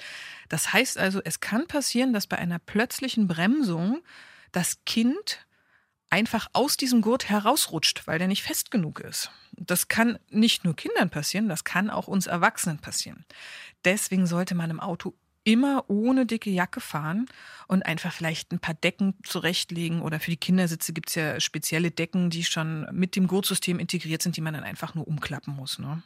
[0.48, 4.02] Das heißt also, es kann passieren, dass bei einer plötzlichen Bremsung
[4.52, 5.46] das Kind
[6.10, 9.30] einfach aus diesem Gurt herausrutscht, weil der nicht fest genug ist.
[9.52, 13.24] Das kann nicht nur Kindern passieren, das kann auch uns Erwachsenen passieren.
[13.84, 17.26] Deswegen sollte man im Auto immer ohne dicke Jacke fahren
[17.68, 21.90] und einfach vielleicht ein paar Decken zurechtlegen oder für die Kindersitze gibt es ja spezielle
[21.90, 25.78] Decken, die schon mit dem Gurtsystem integriert sind, die man dann einfach nur umklappen muss.
[25.78, 26.02] Ne?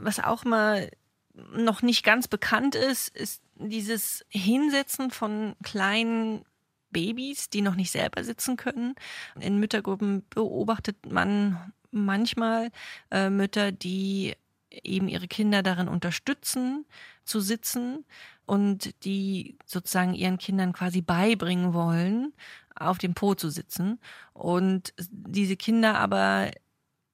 [0.00, 0.88] Was auch mal
[1.34, 6.44] noch nicht ganz bekannt ist, ist dieses Hinsetzen von kleinen
[6.90, 8.94] Babys, die noch nicht selber sitzen können.
[9.40, 12.70] In Müttergruppen beobachtet man manchmal
[13.10, 14.34] äh, Mütter, die
[14.70, 16.84] eben ihre Kinder darin unterstützen,
[17.24, 18.04] zu sitzen
[18.46, 22.32] und die sozusagen ihren Kindern quasi beibringen wollen,
[22.74, 24.00] auf dem Po zu sitzen.
[24.32, 26.50] Und diese Kinder aber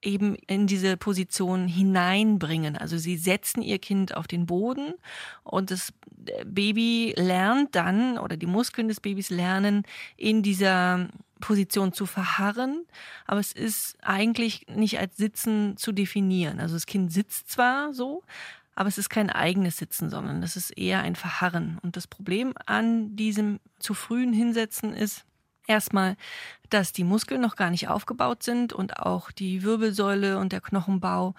[0.03, 2.77] eben in diese Position hineinbringen.
[2.77, 4.95] Also sie setzen ihr Kind auf den Boden
[5.43, 5.93] und das
[6.45, 9.85] Baby lernt dann oder die Muskeln des Babys lernen
[10.17, 11.09] in dieser
[11.41, 12.85] Position zu verharren,
[13.27, 16.61] aber es ist eigentlich nicht als Sitzen zu definieren.
[16.61, 18.23] Also das Kind sitzt zwar so,
[18.75, 21.79] aber es ist kein eigenes Sitzen, sondern es ist eher ein Verharren.
[21.83, 25.25] Und das Problem an diesem zu frühen Hinsetzen ist,
[25.71, 26.17] Erstmal,
[26.69, 31.37] dass die Muskeln noch gar nicht aufgebaut sind und auch die Wirbelsäule und der Knochenbau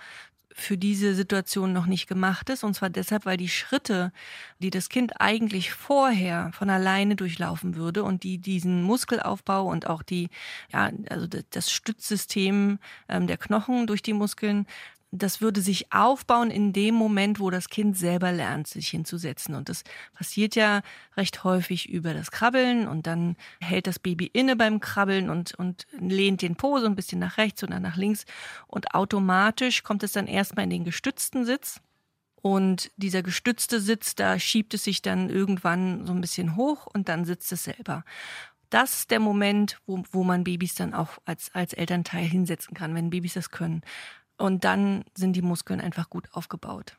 [0.53, 2.63] für diese Situation noch nicht gemacht ist.
[2.63, 4.13] Und zwar deshalb, weil die Schritte,
[4.59, 10.01] die das Kind eigentlich vorher von alleine durchlaufen würde und die diesen Muskelaufbau und auch
[10.01, 10.29] die,
[10.71, 14.65] ja, also das Stützsystem ähm, der Knochen durch die Muskeln
[15.11, 19.55] das würde sich aufbauen in dem Moment, wo das Kind selber lernt, sich hinzusetzen.
[19.55, 20.81] Und das passiert ja
[21.17, 25.85] recht häufig über das Krabbeln und dann hält das Baby inne beim Krabbeln und, und
[25.91, 28.25] lehnt den Po so ein bisschen nach rechts oder nach links.
[28.67, 31.81] Und automatisch kommt es dann erstmal in den gestützten Sitz.
[32.41, 37.07] Und dieser gestützte Sitz, da schiebt es sich dann irgendwann so ein bisschen hoch und
[37.07, 38.03] dann sitzt es selber
[38.71, 42.95] das ist der Moment, wo, wo man Babys dann auch als, als Elternteil hinsetzen kann,
[42.95, 43.81] wenn Babys das können.
[44.41, 46.97] Und dann sind die Muskeln einfach gut aufgebaut.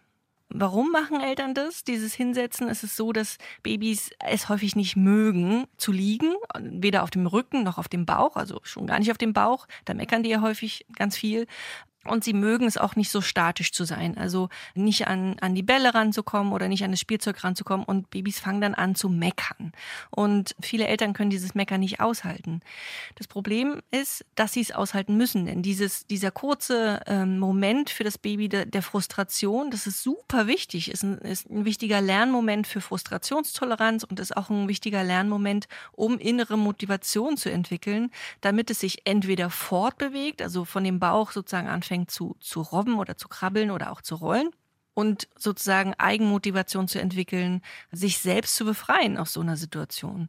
[0.54, 1.82] Warum machen Eltern das?
[1.82, 7.10] Dieses Hinsetzen es ist so, dass Babys es häufig nicht mögen zu liegen, weder auf
[7.10, 9.66] dem Rücken noch auf dem Bauch, also schon gar nicht auf dem Bauch.
[9.86, 11.46] Da meckern die ja häufig ganz viel.
[12.04, 15.62] Und sie mögen es auch nicht so statisch zu sein, also nicht an, an die
[15.62, 17.86] Bälle ranzukommen oder nicht an das Spielzeug ranzukommen.
[17.86, 19.72] Und Babys fangen dann an zu meckern.
[20.10, 22.60] Und viele Eltern können dieses Meckern nicht aushalten.
[23.14, 28.04] Das Problem ist, dass sie es aushalten müssen, denn dieses, dieser kurze ähm, Moment für
[28.04, 32.66] das Baby der, der Frustration, das ist super wichtig, ist ein, ist ein wichtiger Lernmoment
[32.66, 38.10] für Frustrationstoleranz und ist auch ein wichtiger Lernmoment, um innere Motivation zu entwickeln,
[38.40, 42.98] damit es sich entweder fortbewegt, also von dem Bauch sozusagen anfängt, anfängt zu, zu robben
[42.98, 44.50] oder zu krabbeln oder auch zu rollen
[44.94, 50.28] und sozusagen Eigenmotivation zu entwickeln, sich selbst zu befreien aus so einer Situation.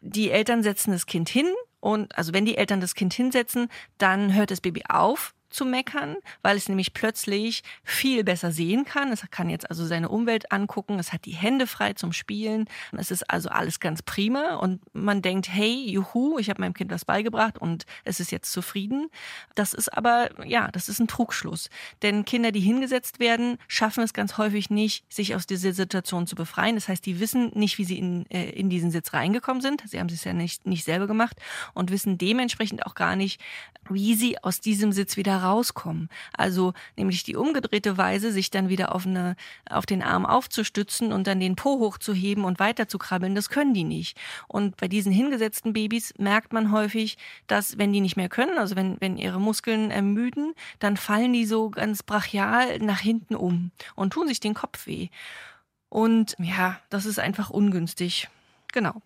[0.00, 1.46] Die Eltern setzen das Kind hin
[1.80, 6.16] und also wenn die Eltern das Kind hinsetzen, dann hört das Baby auf zu meckern,
[6.42, 9.12] weil es nämlich plötzlich viel besser sehen kann.
[9.12, 12.66] Es kann jetzt also seine Umwelt angucken, es hat die Hände frei zum Spielen.
[12.92, 16.90] Es ist also alles ganz prima und man denkt, hey, juhu, ich habe meinem Kind
[16.90, 19.08] was beigebracht und es ist jetzt zufrieden.
[19.54, 21.70] Das ist aber, ja, das ist ein Trugschluss.
[22.02, 26.36] Denn Kinder, die hingesetzt werden, schaffen es ganz häufig nicht, sich aus dieser Situation zu
[26.36, 26.74] befreien.
[26.74, 29.82] Das heißt, die wissen nicht, wie sie in, äh, in diesen Sitz reingekommen sind.
[29.86, 31.36] Sie haben es ja nicht, nicht selber gemacht
[31.74, 33.40] und wissen dementsprechend auch gar nicht,
[33.88, 36.08] wie sie aus diesem Sitz wieder rauskommen.
[36.36, 39.36] Also nämlich die umgedrehte Weise, sich dann wieder auf, eine,
[39.68, 43.74] auf den Arm aufzustützen und dann den Po hochzuheben und weiter zu krabbeln, das können
[43.74, 44.18] die nicht.
[44.46, 48.76] Und bei diesen hingesetzten Babys merkt man häufig, dass wenn die nicht mehr können, also
[48.76, 54.12] wenn, wenn ihre Muskeln ermüden, dann fallen die so ganz brachial nach hinten um und
[54.12, 55.08] tun sich den Kopf weh.
[55.88, 58.28] Und ja, das ist einfach ungünstig.
[58.72, 59.02] Genau.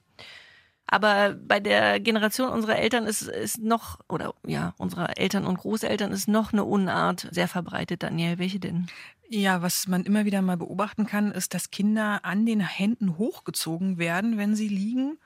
[0.87, 6.12] Aber bei der Generation unserer Eltern ist, ist noch, oder ja, unserer Eltern und Großeltern
[6.12, 8.03] ist noch eine Unart sehr verbreitet.
[8.03, 8.88] Daniel, welche denn?
[9.29, 13.97] Ja, was man immer wieder mal beobachten kann, ist, dass Kinder an den Händen hochgezogen
[13.97, 15.18] werden, wenn sie liegen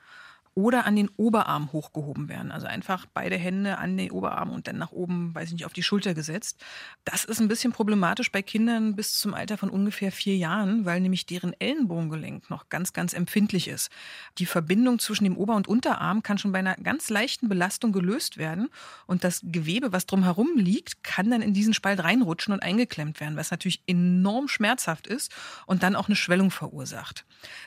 [0.57, 2.51] oder an den Oberarm hochgehoben werden.
[2.51, 5.73] Also einfach beide Hände an den Oberarm und dann nach oben, weiß ich nicht, auf
[5.73, 6.59] die Schulter gesetzt.
[7.05, 10.99] Das ist ein bisschen problematisch bei Kindern bis zum Alter von ungefähr vier Jahren, weil
[10.99, 13.91] nämlich deren Ellenbogengelenk noch ganz, ganz empfindlich ist.
[14.39, 18.39] Die Verbindung zwischen dem Ober- und Unterarm kann schon bei einer ganz leichten Belastung gelöst
[18.39, 18.69] werden
[19.05, 23.37] und das Gewebe, was drumherum liegt, kann dann in diesen Spalt reinrutschen und eingeklemmt werden,
[23.37, 25.31] was natürlich enorm schmerzhaft ist
[25.67, 27.25] und dann auch eine Schwellung verursacht.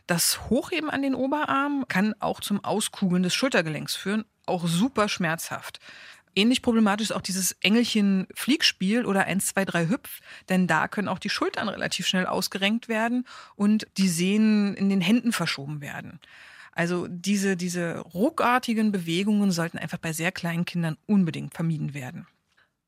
[0.09, 5.11] Das Hochheben an den Oberarm kann auch zum Aus Auskugeln des Schultergelenks führen, auch super
[5.11, 5.81] schmerzhaft.
[6.35, 11.19] Ähnlich problematisch ist auch dieses Engelchen-Fliegspiel oder 1, 2, 3 Hüpf, denn da können auch
[11.19, 16.21] die Schultern relativ schnell ausgerenkt werden und die Sehnen in den Händen verschoben werden.
[16.73, 22.27] Also diese, diese ruckartigen Bewegungen sollten einfach bei sehr kleinen Kindern unbedingt vermieden werden.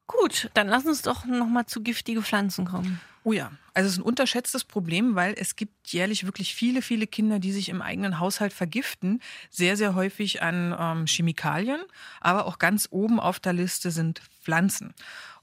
[0.06, 3.00] Gut, dann lass uns doch nochmal zu giftige Pflanzen kommen.
[3.24, 7.06] Oh ja, also es ist ein unterschätztes Problem, weil es gibt jährlich wirklich viele, viele
[7.06, 9.20] Kinder, die sich im eigenen Haushalt vergiften.
[9.48, 11.80] Sehr, sehr häufig an ähm, Chemikalien,
[12.20, 14.92] aber auch ganz oben auf der Liste sind Pflanzen.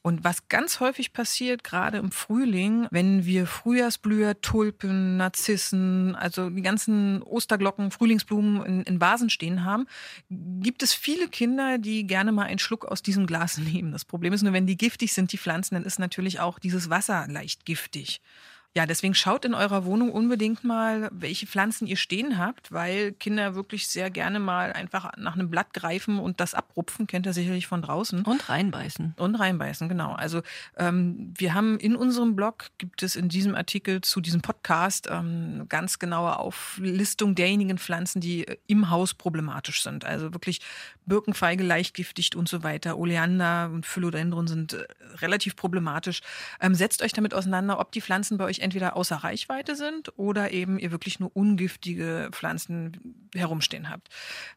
[0.02, 6.62] Und was ganz häufig passiert, gerade im Frühling, wenn wir Frühjahrsblüher, Tulpen, Narzissen, also die
[6.62, 9.88] ganzen Osterglocken, Frühlingsblumen in, in Vasen stehen haben,
[10.30, 13.92] gibt es viele Kinder, die gerne mal einen Schluck aus diesem Glas nehmen.
[13.92, 16.90] Das Problem ist nur, wenn die giftig sind, die Pflanzen, dann ist natürlich auch dieses
[16.90, 18.22] Wasser leicht giftig.
[18.78, 23.56] Ja, deswegen schaut in eurer Wohnung unbedingt mal, welche Pflanzen ihr stehen habt, weil Kinder
[23.56, 27.66] wirklich sehr gerne mal einfach nach einem Blatt greifen und das abrupfen, kennt ihr sicherlich
[27.66, 28.22] von draußen.
[28.22, 29.16] Und reinbeißen.
[29.18, 30.14] Und reinbeißen, genau.
[30.14, 30.44] Also
[30.78, 35.66] ähm, wir haben in unserem Blog, gibt es in diesem Artikel zu diesem Podcast ähm,
[35.68, 40.06] ganz genaue Auflistung derjenigen Pflanzen, die äh, im Haus problematisch sind.
[40.06, 40.62] Also wirklich
[41.08, 43.00] Birkenfeige leichtgiftig und so weiter.
[43.00, 44.86] Oleander und Philodendron sind äh,
[45.22, 46.22] relativ problematisch.
[46.62, 50.18] Ähm, setzt euch damit auseinander, ob die Pflanzen bei euch euch entweder außer Reichweite sind
[50.18, 54.10] oder eben ihr wirklich nur ungiftige Pflanzen herumstehen habt.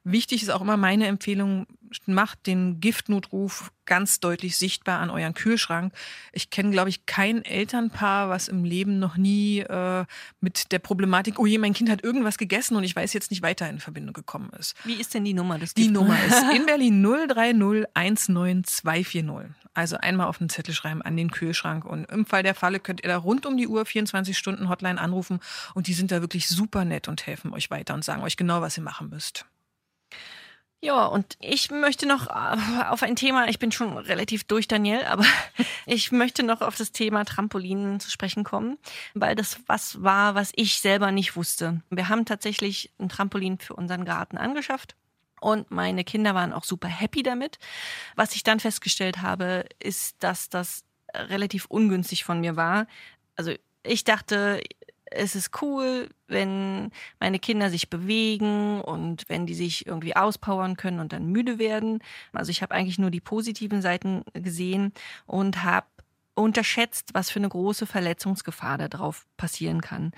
[0.05, 1.67] Wichtig ist auch immer meine Empfehlung,
[2.07, 5.93] macht den Giftnotruf ganz deutlich sichtbar an euren Kühlschrank.
[6.33, 10.05] Ich kenne, glaube ich, kein Elternpaar, was im Leben noch nie äh,
[10.41, 13.43] mit der Problematik, oh je, mein Kind hat irgendwas gegessen und ich weiß jetzt nicht
[13.43, 14.75] weiter in Verbindung gekommen ist.
[14.85, 19.55] Wie ist denn die Nummer des Die Nummer ist in Berlin 030 19240.
[19.75, 23.03] Also einmal auf den Zettel schreiben an den Kühlschrank und im Fall der Falle könnt
[23.03, 25.41] ihr da rund um die Uhr 24 Stunden Hotline anrufen
[25.75, 28.61] und die sind da wirklich super nett und helfen euch weiter und sagen euch genau,
[28.61, 29.47] was ihr machen müsst.
[30.85, 35.05] Ja, und ich möchte noch äh, auf ein Thema, ich bin schon relativ durch, Daniel,
[35.05, 35.25] aber
[35.87, 38.79] ich möchte noch auf das Thema Trampolinen zu sprechen kommen,
[39.15, 41.83] weil das was war, was ich selber nicht wusste.
[41.89, 44.97] Wir haben tatsächlich ein Trampolin für unseren Garten angeschafft.
[45.41, 47.61] Und meine Kinder waren auch super happy damit.
[48.17, 52.89] Was ich dann festgestellt habe, ist, dass das relativ ungünstig von mir war.
[53.37, 53.53] Also
[53.85, 54.61] ich dachte,
[55.15, 61.01] es ist cool, wenn meine Kinder sich bewegen und wenn die sich irgendwie auspowern können
[61.01, 62.03] und dann müde werden.
[62.33, 64.93] Also ich habe eigentlich nur die positiven Seiten gesehen
[65.27, 65.87] und habe
[66.35, 70.13] unterschätzt, was für eine große Verletzungsgefahr da drauf passieren kann.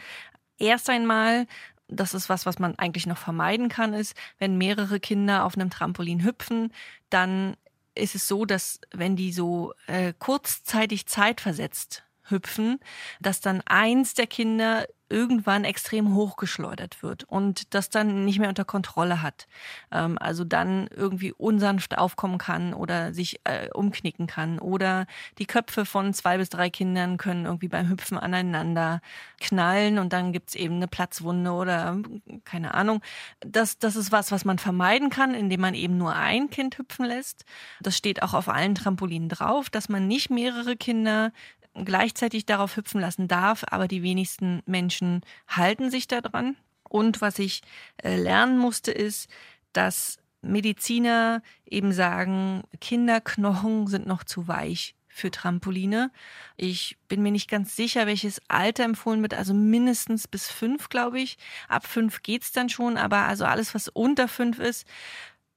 [0.59, 1.47] Erst einmal
[1.89, 5.71] das ist was, was man eigentlich noch vermeiden kann, ist, wenn mehrere Kinder auf einem
[5.71, 6.73] Trampolin hüpfen,
[7.11, 7.57] dann
[7.95, 12.79] ist es so, dass wenn die so äh, kurzzeitig zeitversetzt hüpfen,
[13.21, 18.65] dass dann eins der Kinder irgendwann extrem hochgeschleudert wird und das dann nicht mehr unter
[18.65, 19.47] Kontrolle hat.
[19.93, 24.59] Ähm, also dann irgendwie unsanft aufkommen kann oder sich äh, umknicken kann.
[24.59, 25.07] Oder
[25.39, 29.01] die Köpfe von zwei bis drei Kindern können irgendwie beim Hüpfen aneinander
[29.41, 31.99] knallen und dann gibt's eben eine Platzwunde oder
[32.45, 33.03] keine Ahnung.
[33.41, 37.05] Das, das ist was, was man vermeiden kann, indem man eben nur ein Kind hüpfen
[37.05, 37.45] lässt.
[37.81, 41.31] Das steht auch auf allen Trampolinen drauf, dass man nicht mehrere Kinder
[41.75, 46.57] gleichzeitig darauf hüpfen lassen darf, aber die wenigsten Menschen halten sich daran.
[46.89, 47.63] Und was ich
[48.03, 49.29] äh, lernen musste, ist,
[49.73, 56.11] dass Mediziner eben sagen, Kinderknochen sind noch zu weich für Trampoline.
[56.57, 61.21] Ich bin mir nicht ganz sicher, welches Alter empfohlen wird, also mindestens bis fünf, glaube
[61.21, 61.39] ich.
[61.69, 64.87] Ab fünf geht's dann schon, aber also alles, was unter fünf ist,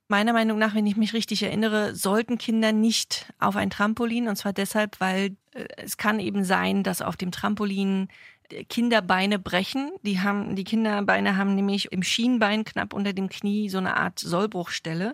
[0.10, 4.30] Meiner Meinung nach, wenn ich mich richtig erinnere, sollten Kinder nicht auf ein Trampolin.
[4.30, 8.08] Und zwar deshalb, weil äh, es kann eben sein, dass auf dem Trampolin
[8.49, 9.91] äh, Kinderbeine brechen.
[10.03, 14.20] Die haben, die Kinderbeine haben nämlich im Schienbein knapp unter dem Knie so eine Art
[14.20, 15.14] Sollbruchstelle,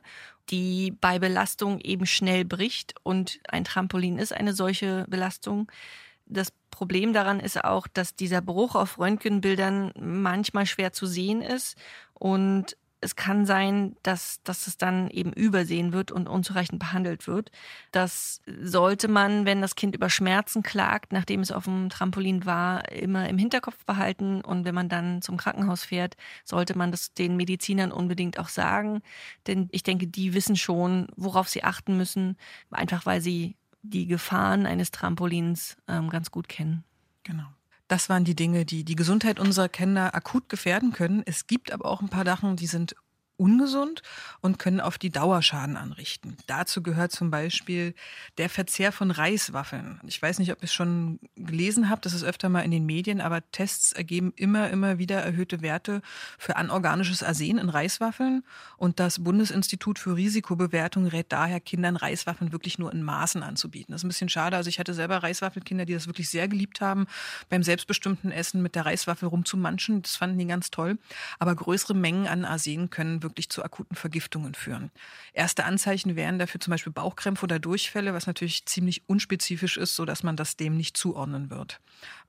[0.51, 2.93] die bei Belastung eben schnell bricht.
[3.01, 5.71] Und ein Trampolin ist eine solche Belastung.
[6.27, 11.77] Das Problem daran ist auch, dass dieser Bruch auf Röntgenbildern manchmal schwer zu sehen ist
[12.13, 17.51] und es kann sein, dass, dass es dann eben übersehen wird und unzureichend behandelt wird.
[17.91, 22.91] Das sollte man, wenn das Kind über Schmerzen klagt, nachdem es auf dem Trampolin war,
[22.91, 24.41] immer im Hinterkopf behalten.
[24.41, 29.01] Und wenn man dann zum Krankenhaus fährt, sollte man das den Medizinern unbedingt auch sagen.
[29.47, 32.37] Denn ich denke, die wissen schon, worauf sie achten müssen,
[32.71, 36.83] einfach weil sie die Gefahren eines Trampolins ähm, ganz gut kennen.
[37.23, 37.47] Genau.
[37.93, 41.21] Das waren die Dinge, die die Gesundheit unserer Kinder akut gefährden können.
[41.27, 42.95] Es gibt aber auch ein paar Sachen, die sind
[43.37, 44.01] ungesund
[44.41, 46.37] und können auf die Dauer Schaden anrichten.
[46.47, 47.95] Dazu gehört zum Beispiel
[48.37, 49.99] der Verzehr von Reiswaffeln.
[50.05, 52.85] Ich weiß nicht, ob ihr es schon gelesen habt, das ist öfter mal in den
[52.85, 56.01] Medien, aber Tests ergeben immer, immer wieder erhöhte Werte
[56.37, 58.43] für anorganisches Arsen in Reiswaffeln.
[58.77, 63.91] Und das Bundesinstitut für Risikobewertung rät daher, Kindern Reiswaffeln wirklich nur in Maßen anzubieten.
[63.93, 64.55] Das ist ein bisschen schade.
[64.55, 67.07] Also ich hatte selber Reiswaffelkinder, die das wirklich sehr geliebt haben,
[67.49, 70.01] beim selbstbestimmten Essen mit der Reiswaffel rumzumanschen.
[70.01, 70.97] Das fanden die ganz toll.
[71.39, 74.91] Aber größere Mengen an Arsen können wirklich zu akuten Vergiftungen führen.
[75.33, 80.23] Erste Anzeichen wären dafür zum Beispiel Bauchkrämpfe oder Durchfälle, was natürlich ziemlich unspezifisch ist, sodass
[80.23, 81.79] man das dem nicht zuordnen wird.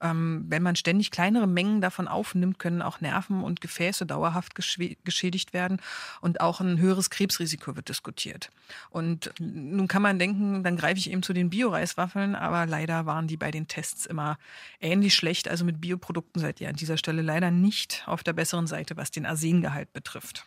[0.01, 5.53] Ähm, wenn man ständig kleinere Mengen davon aufnimmt, können auch Nerven und Gefäße dauerhaft geschädigt
[5.53, 5.81] werden
[6.21, 8.51] und auch ein höheres Krebsrisiko wird diskutiert.
[8.91, 13.27] Und nun kann man denken, dann greife ich eben zu den Bio-Reiswaffeln, aber leider waren
[13.27, 14.39] die bei den Tests immer
[14.81, 15.49] ähnlich schlecht.
[15.49, 19.11] Also mit Bioprodukten seid ihr an dieser Stelle leider nicht auf der besseren Seite, was
[19.11, 20.47] den Arsengehalt betrifft.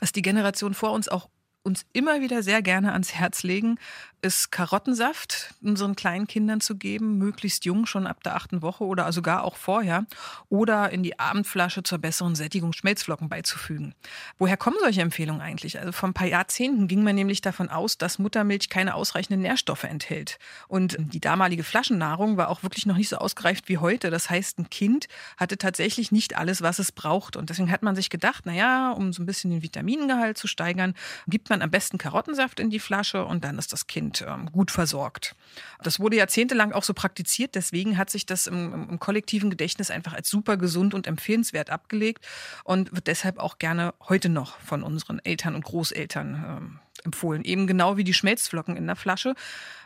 [0.00, 1.28] Was die Generation vor uns auch
[1.62, 3.78] uns immer wieder sehr gerne ans Herz legen,
[4.20, 9.12] ist Karottensaft unseren kleinen Kindern zu geben, möglichst jung, schon ab der achten Woche oder
[9.12, 10.06] sogar auch vorher,
[10.48, 13.94] oder in die Abendflasche zur besseren Sättigung Schmelzflocken beizufügen.
[14.38, 15.78] Woher kommen solche Empfehlungen eigentlich?
[15.78, 19.84] Also vor ein paar Jahrzehnten ging man nämlich davon aus, dass Muttermilch keine ausreichenden Nährstoffe
[19.84, 20.38] enthält.
[20.66, 24.10] Und die damalige Flaschennahrung war auch wirklich noch nicht so ausgereift wie heute.
[24.10, 25.06] Das heißt, ein Kind
[25.36, 27.36] hatte tatsächlich nicht alles, was es braucht.
[27.36, 30.94] Und deswegen hat man sich gedacht, naja, um so ein bisschen den Vitamingehalt zu steigern,
[31.28, 34.50] gibt man am besten Karottensaft in die Flasche und dann ist das Kind Kind ähm,
[34.52, 35.34] gut versorgt.
[35.82, 40.12] Das wurde jahrzehntelang auch so praktiziert, deswegen hat sich das im, im kollektiven Gedächtnis einfach
[40.12, 42.24] als super gesund und empfehlenswert abgelegt
[42.62, 47.42] und wird deshalb auch gerne heute noch von unseren Eltern und Großeltern ähm, empfohlen.
[47.42, 49.34] Eben genau wie die Schmelzflocken in der Flasche.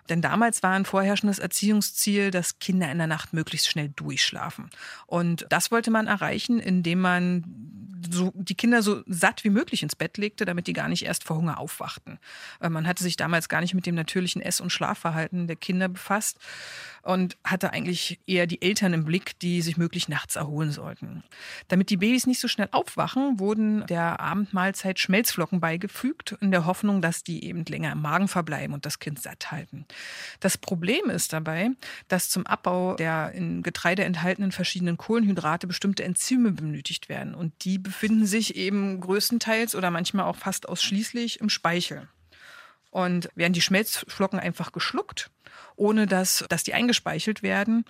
[0.08, 4.68] Denn damals war ein vorherrschendes Erziehungsziel, dass Kinder in der Nacht möglichst schnell durchschlafen.
[5.06, 7.44] Und das wollte man erreichen, indem man
[8.10, 11.24] so die Kinder so satt wie möglich ins Bett legte, damit die gar nicht erst
[11.24, 12.18] vor Hunger aufwachten.
[12.60, 15.88] Äh, man hatte sich damals gar nicht mit dem natürlichen Ess- und Schlafverhalten der Kinder
[15.88, 16.38] befasst
[17.02, 21.24] und hatte eigentlich eher die Eltern im Blick, die sich möglichst nachts erholen sollten.
[21.68, 27.02] Damit die Babys nicht so schnell aufwachen, wurden der Abendmahlzeit Schmelzflocken beigefügt, in der Hoffnung,
[27.02, 29.84] dass die eben länger im Magen verbleiben und das Kind satt halten.
[30.40, 31.70] Das Problem ist dabei,
[32.08, 37.34] dass zum Abbau der in Getreide enthaltenen verschiedenen Kohlenhydrate bestimmte Enzyme benötigt werden.
[37.34, 42.08] Und die befinden sich eben größtenteils oder manchmal auch fast ausschließlich im Speichel.
[42.92, 45.30] Und werden die Schmelzflocken einfach geschluckt,
[45.74, 47.84] ohne dass, dass die eingespeichelt werden,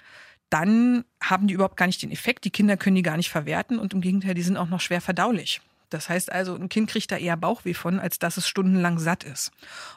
[0.48, 2.44] dann haben die überhaupt gar nicht den Effekt.
[2.44, 5.00] Die Kinder können die gar nicht verwerten und im Gegenteil, die sind auch noch schwer
[5.00, 5.60] verdaulich.
[5.90, 9.24] Das heißt also, ein Kind kriegt da eher Bauchweh von, als dass es stundenlang satt
[9.24, 9.50] ist.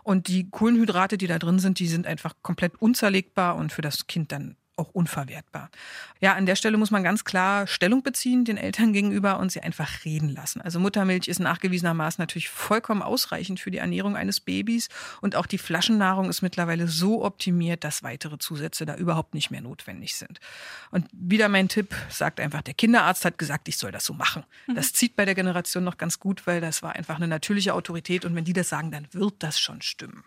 [0.04, 4.08] Und die Kohlenhydrate, die da drin sind, die sind einfach komplett unzerlegbar und für das
[4.08, 5.70] Kind dann auch unverwertbar.
[6.20, 9.62] Ja, an der Stelle muss man ganz klar Stellung beziehen den Eltern gegenüber und sie
[9.62, 10.62] einfach reden lassen.
[10.62, 14.90] Also Muttermilch ist nachgewiesenermaßen natürlich vollkommen ausreichend für die Ernährung eines Babys
[15.22, 19.62] und auch die Flaschennahrung ist mittlerweile so optimiert, dass weitere Zusätze da überhaupt nicht mehr
[19.62, 20.40] notwendig sind.
[20.92, 24.44] Und wieder mein Tipp, sagt einfach, der Kinderarzt hat gesagt, ich soll das so machen.
[24.68, 24.76] Mhm.
[24.76, 28.26] Das zieht bei der Generation noch ganz gut, weil das war einfach eine natürliche Autorität
[28.26, 30.24] und wenn die das sagen, dann wird das schon stimmen.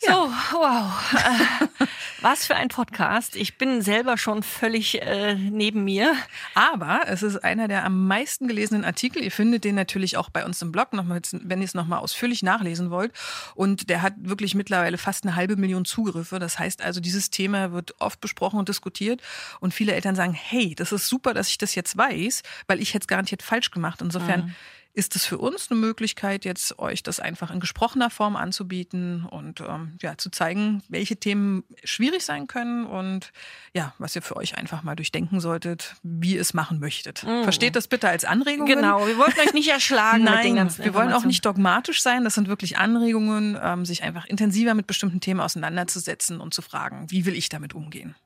[0.00, 1.12] So, wow.
[1.14, 1.86] Äh,
[2.20, 3.34] was für ein Podcast.
[3.34, 6.14] Ich bin selber schon völlig äh, neben mir.
[6.54, 9.22] Aber es ist einer der am meisten gelesenen Artikel.
[9.24, 12.44] Ihr findet den natürlich auch bei uns im Blog, nochmal, wenn ihr es nochmal ausführlich
[12.44, 13.12] nachlesen wollt.
[13.56, 16.38] Und der hat wirklich mittlerweile fast eine halbe Million Zugriffe.
[16.38, 19.20] Das heißt also, dieses Thema wird oft besprochen und diskutiert.
[19.58, 22.94] Und viele Eltern sagen, hey, das ist super, dass ich das jetzt weiß, weil ich
[22.94, 24.00] hätte es garantiert falsch gemacht.
[24.00, 24.54] Insofern mhm
[24.98, 29.60] ist es für uns eine Möglichkeit, jetzt euch das einfach in gesprochener Form anzubieten und
[29.60, 33.30] ähm, ja, zu zeigen, welche Themen schwierig sein können und
[33.72, 37.22] ja, was ihr für euch einfach mal durchdenken solltet, wie ihr es machen möchtet.
[37.22, 37.44] Mhm.
[37.44, 38.66] Versteht das bitte als Anregung.
[38.66, 42.02] Genau, wir wollten euch nicht erschlagen Nein, mit den ganzen Wir wollen auch nicht dogmatisch
[42.02, 46.60] sein, das sind wirklich Anregungen, ähm, sich einfach intensiver mit bestimmten Themen auseinanderzusetzen und zu
[46.60, 48.16] fragen, wie will ich damit umgehen.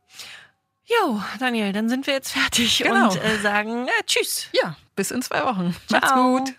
[1.01, 3.11] Jo, Daniel, dann sind wir jetzt fertig genau.
[3.11, 4.49] und äh, sagen äh, Tschüss.
[4.53, 5.74] Ja, bis in zwei Wochen.
[5.88, 6.01] Ciao.
[6.01, 6.55] Macht's gut.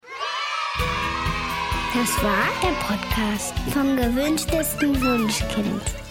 [1.93, 6.02] Das war der Podcast vom gewünschtesten Wunschkind.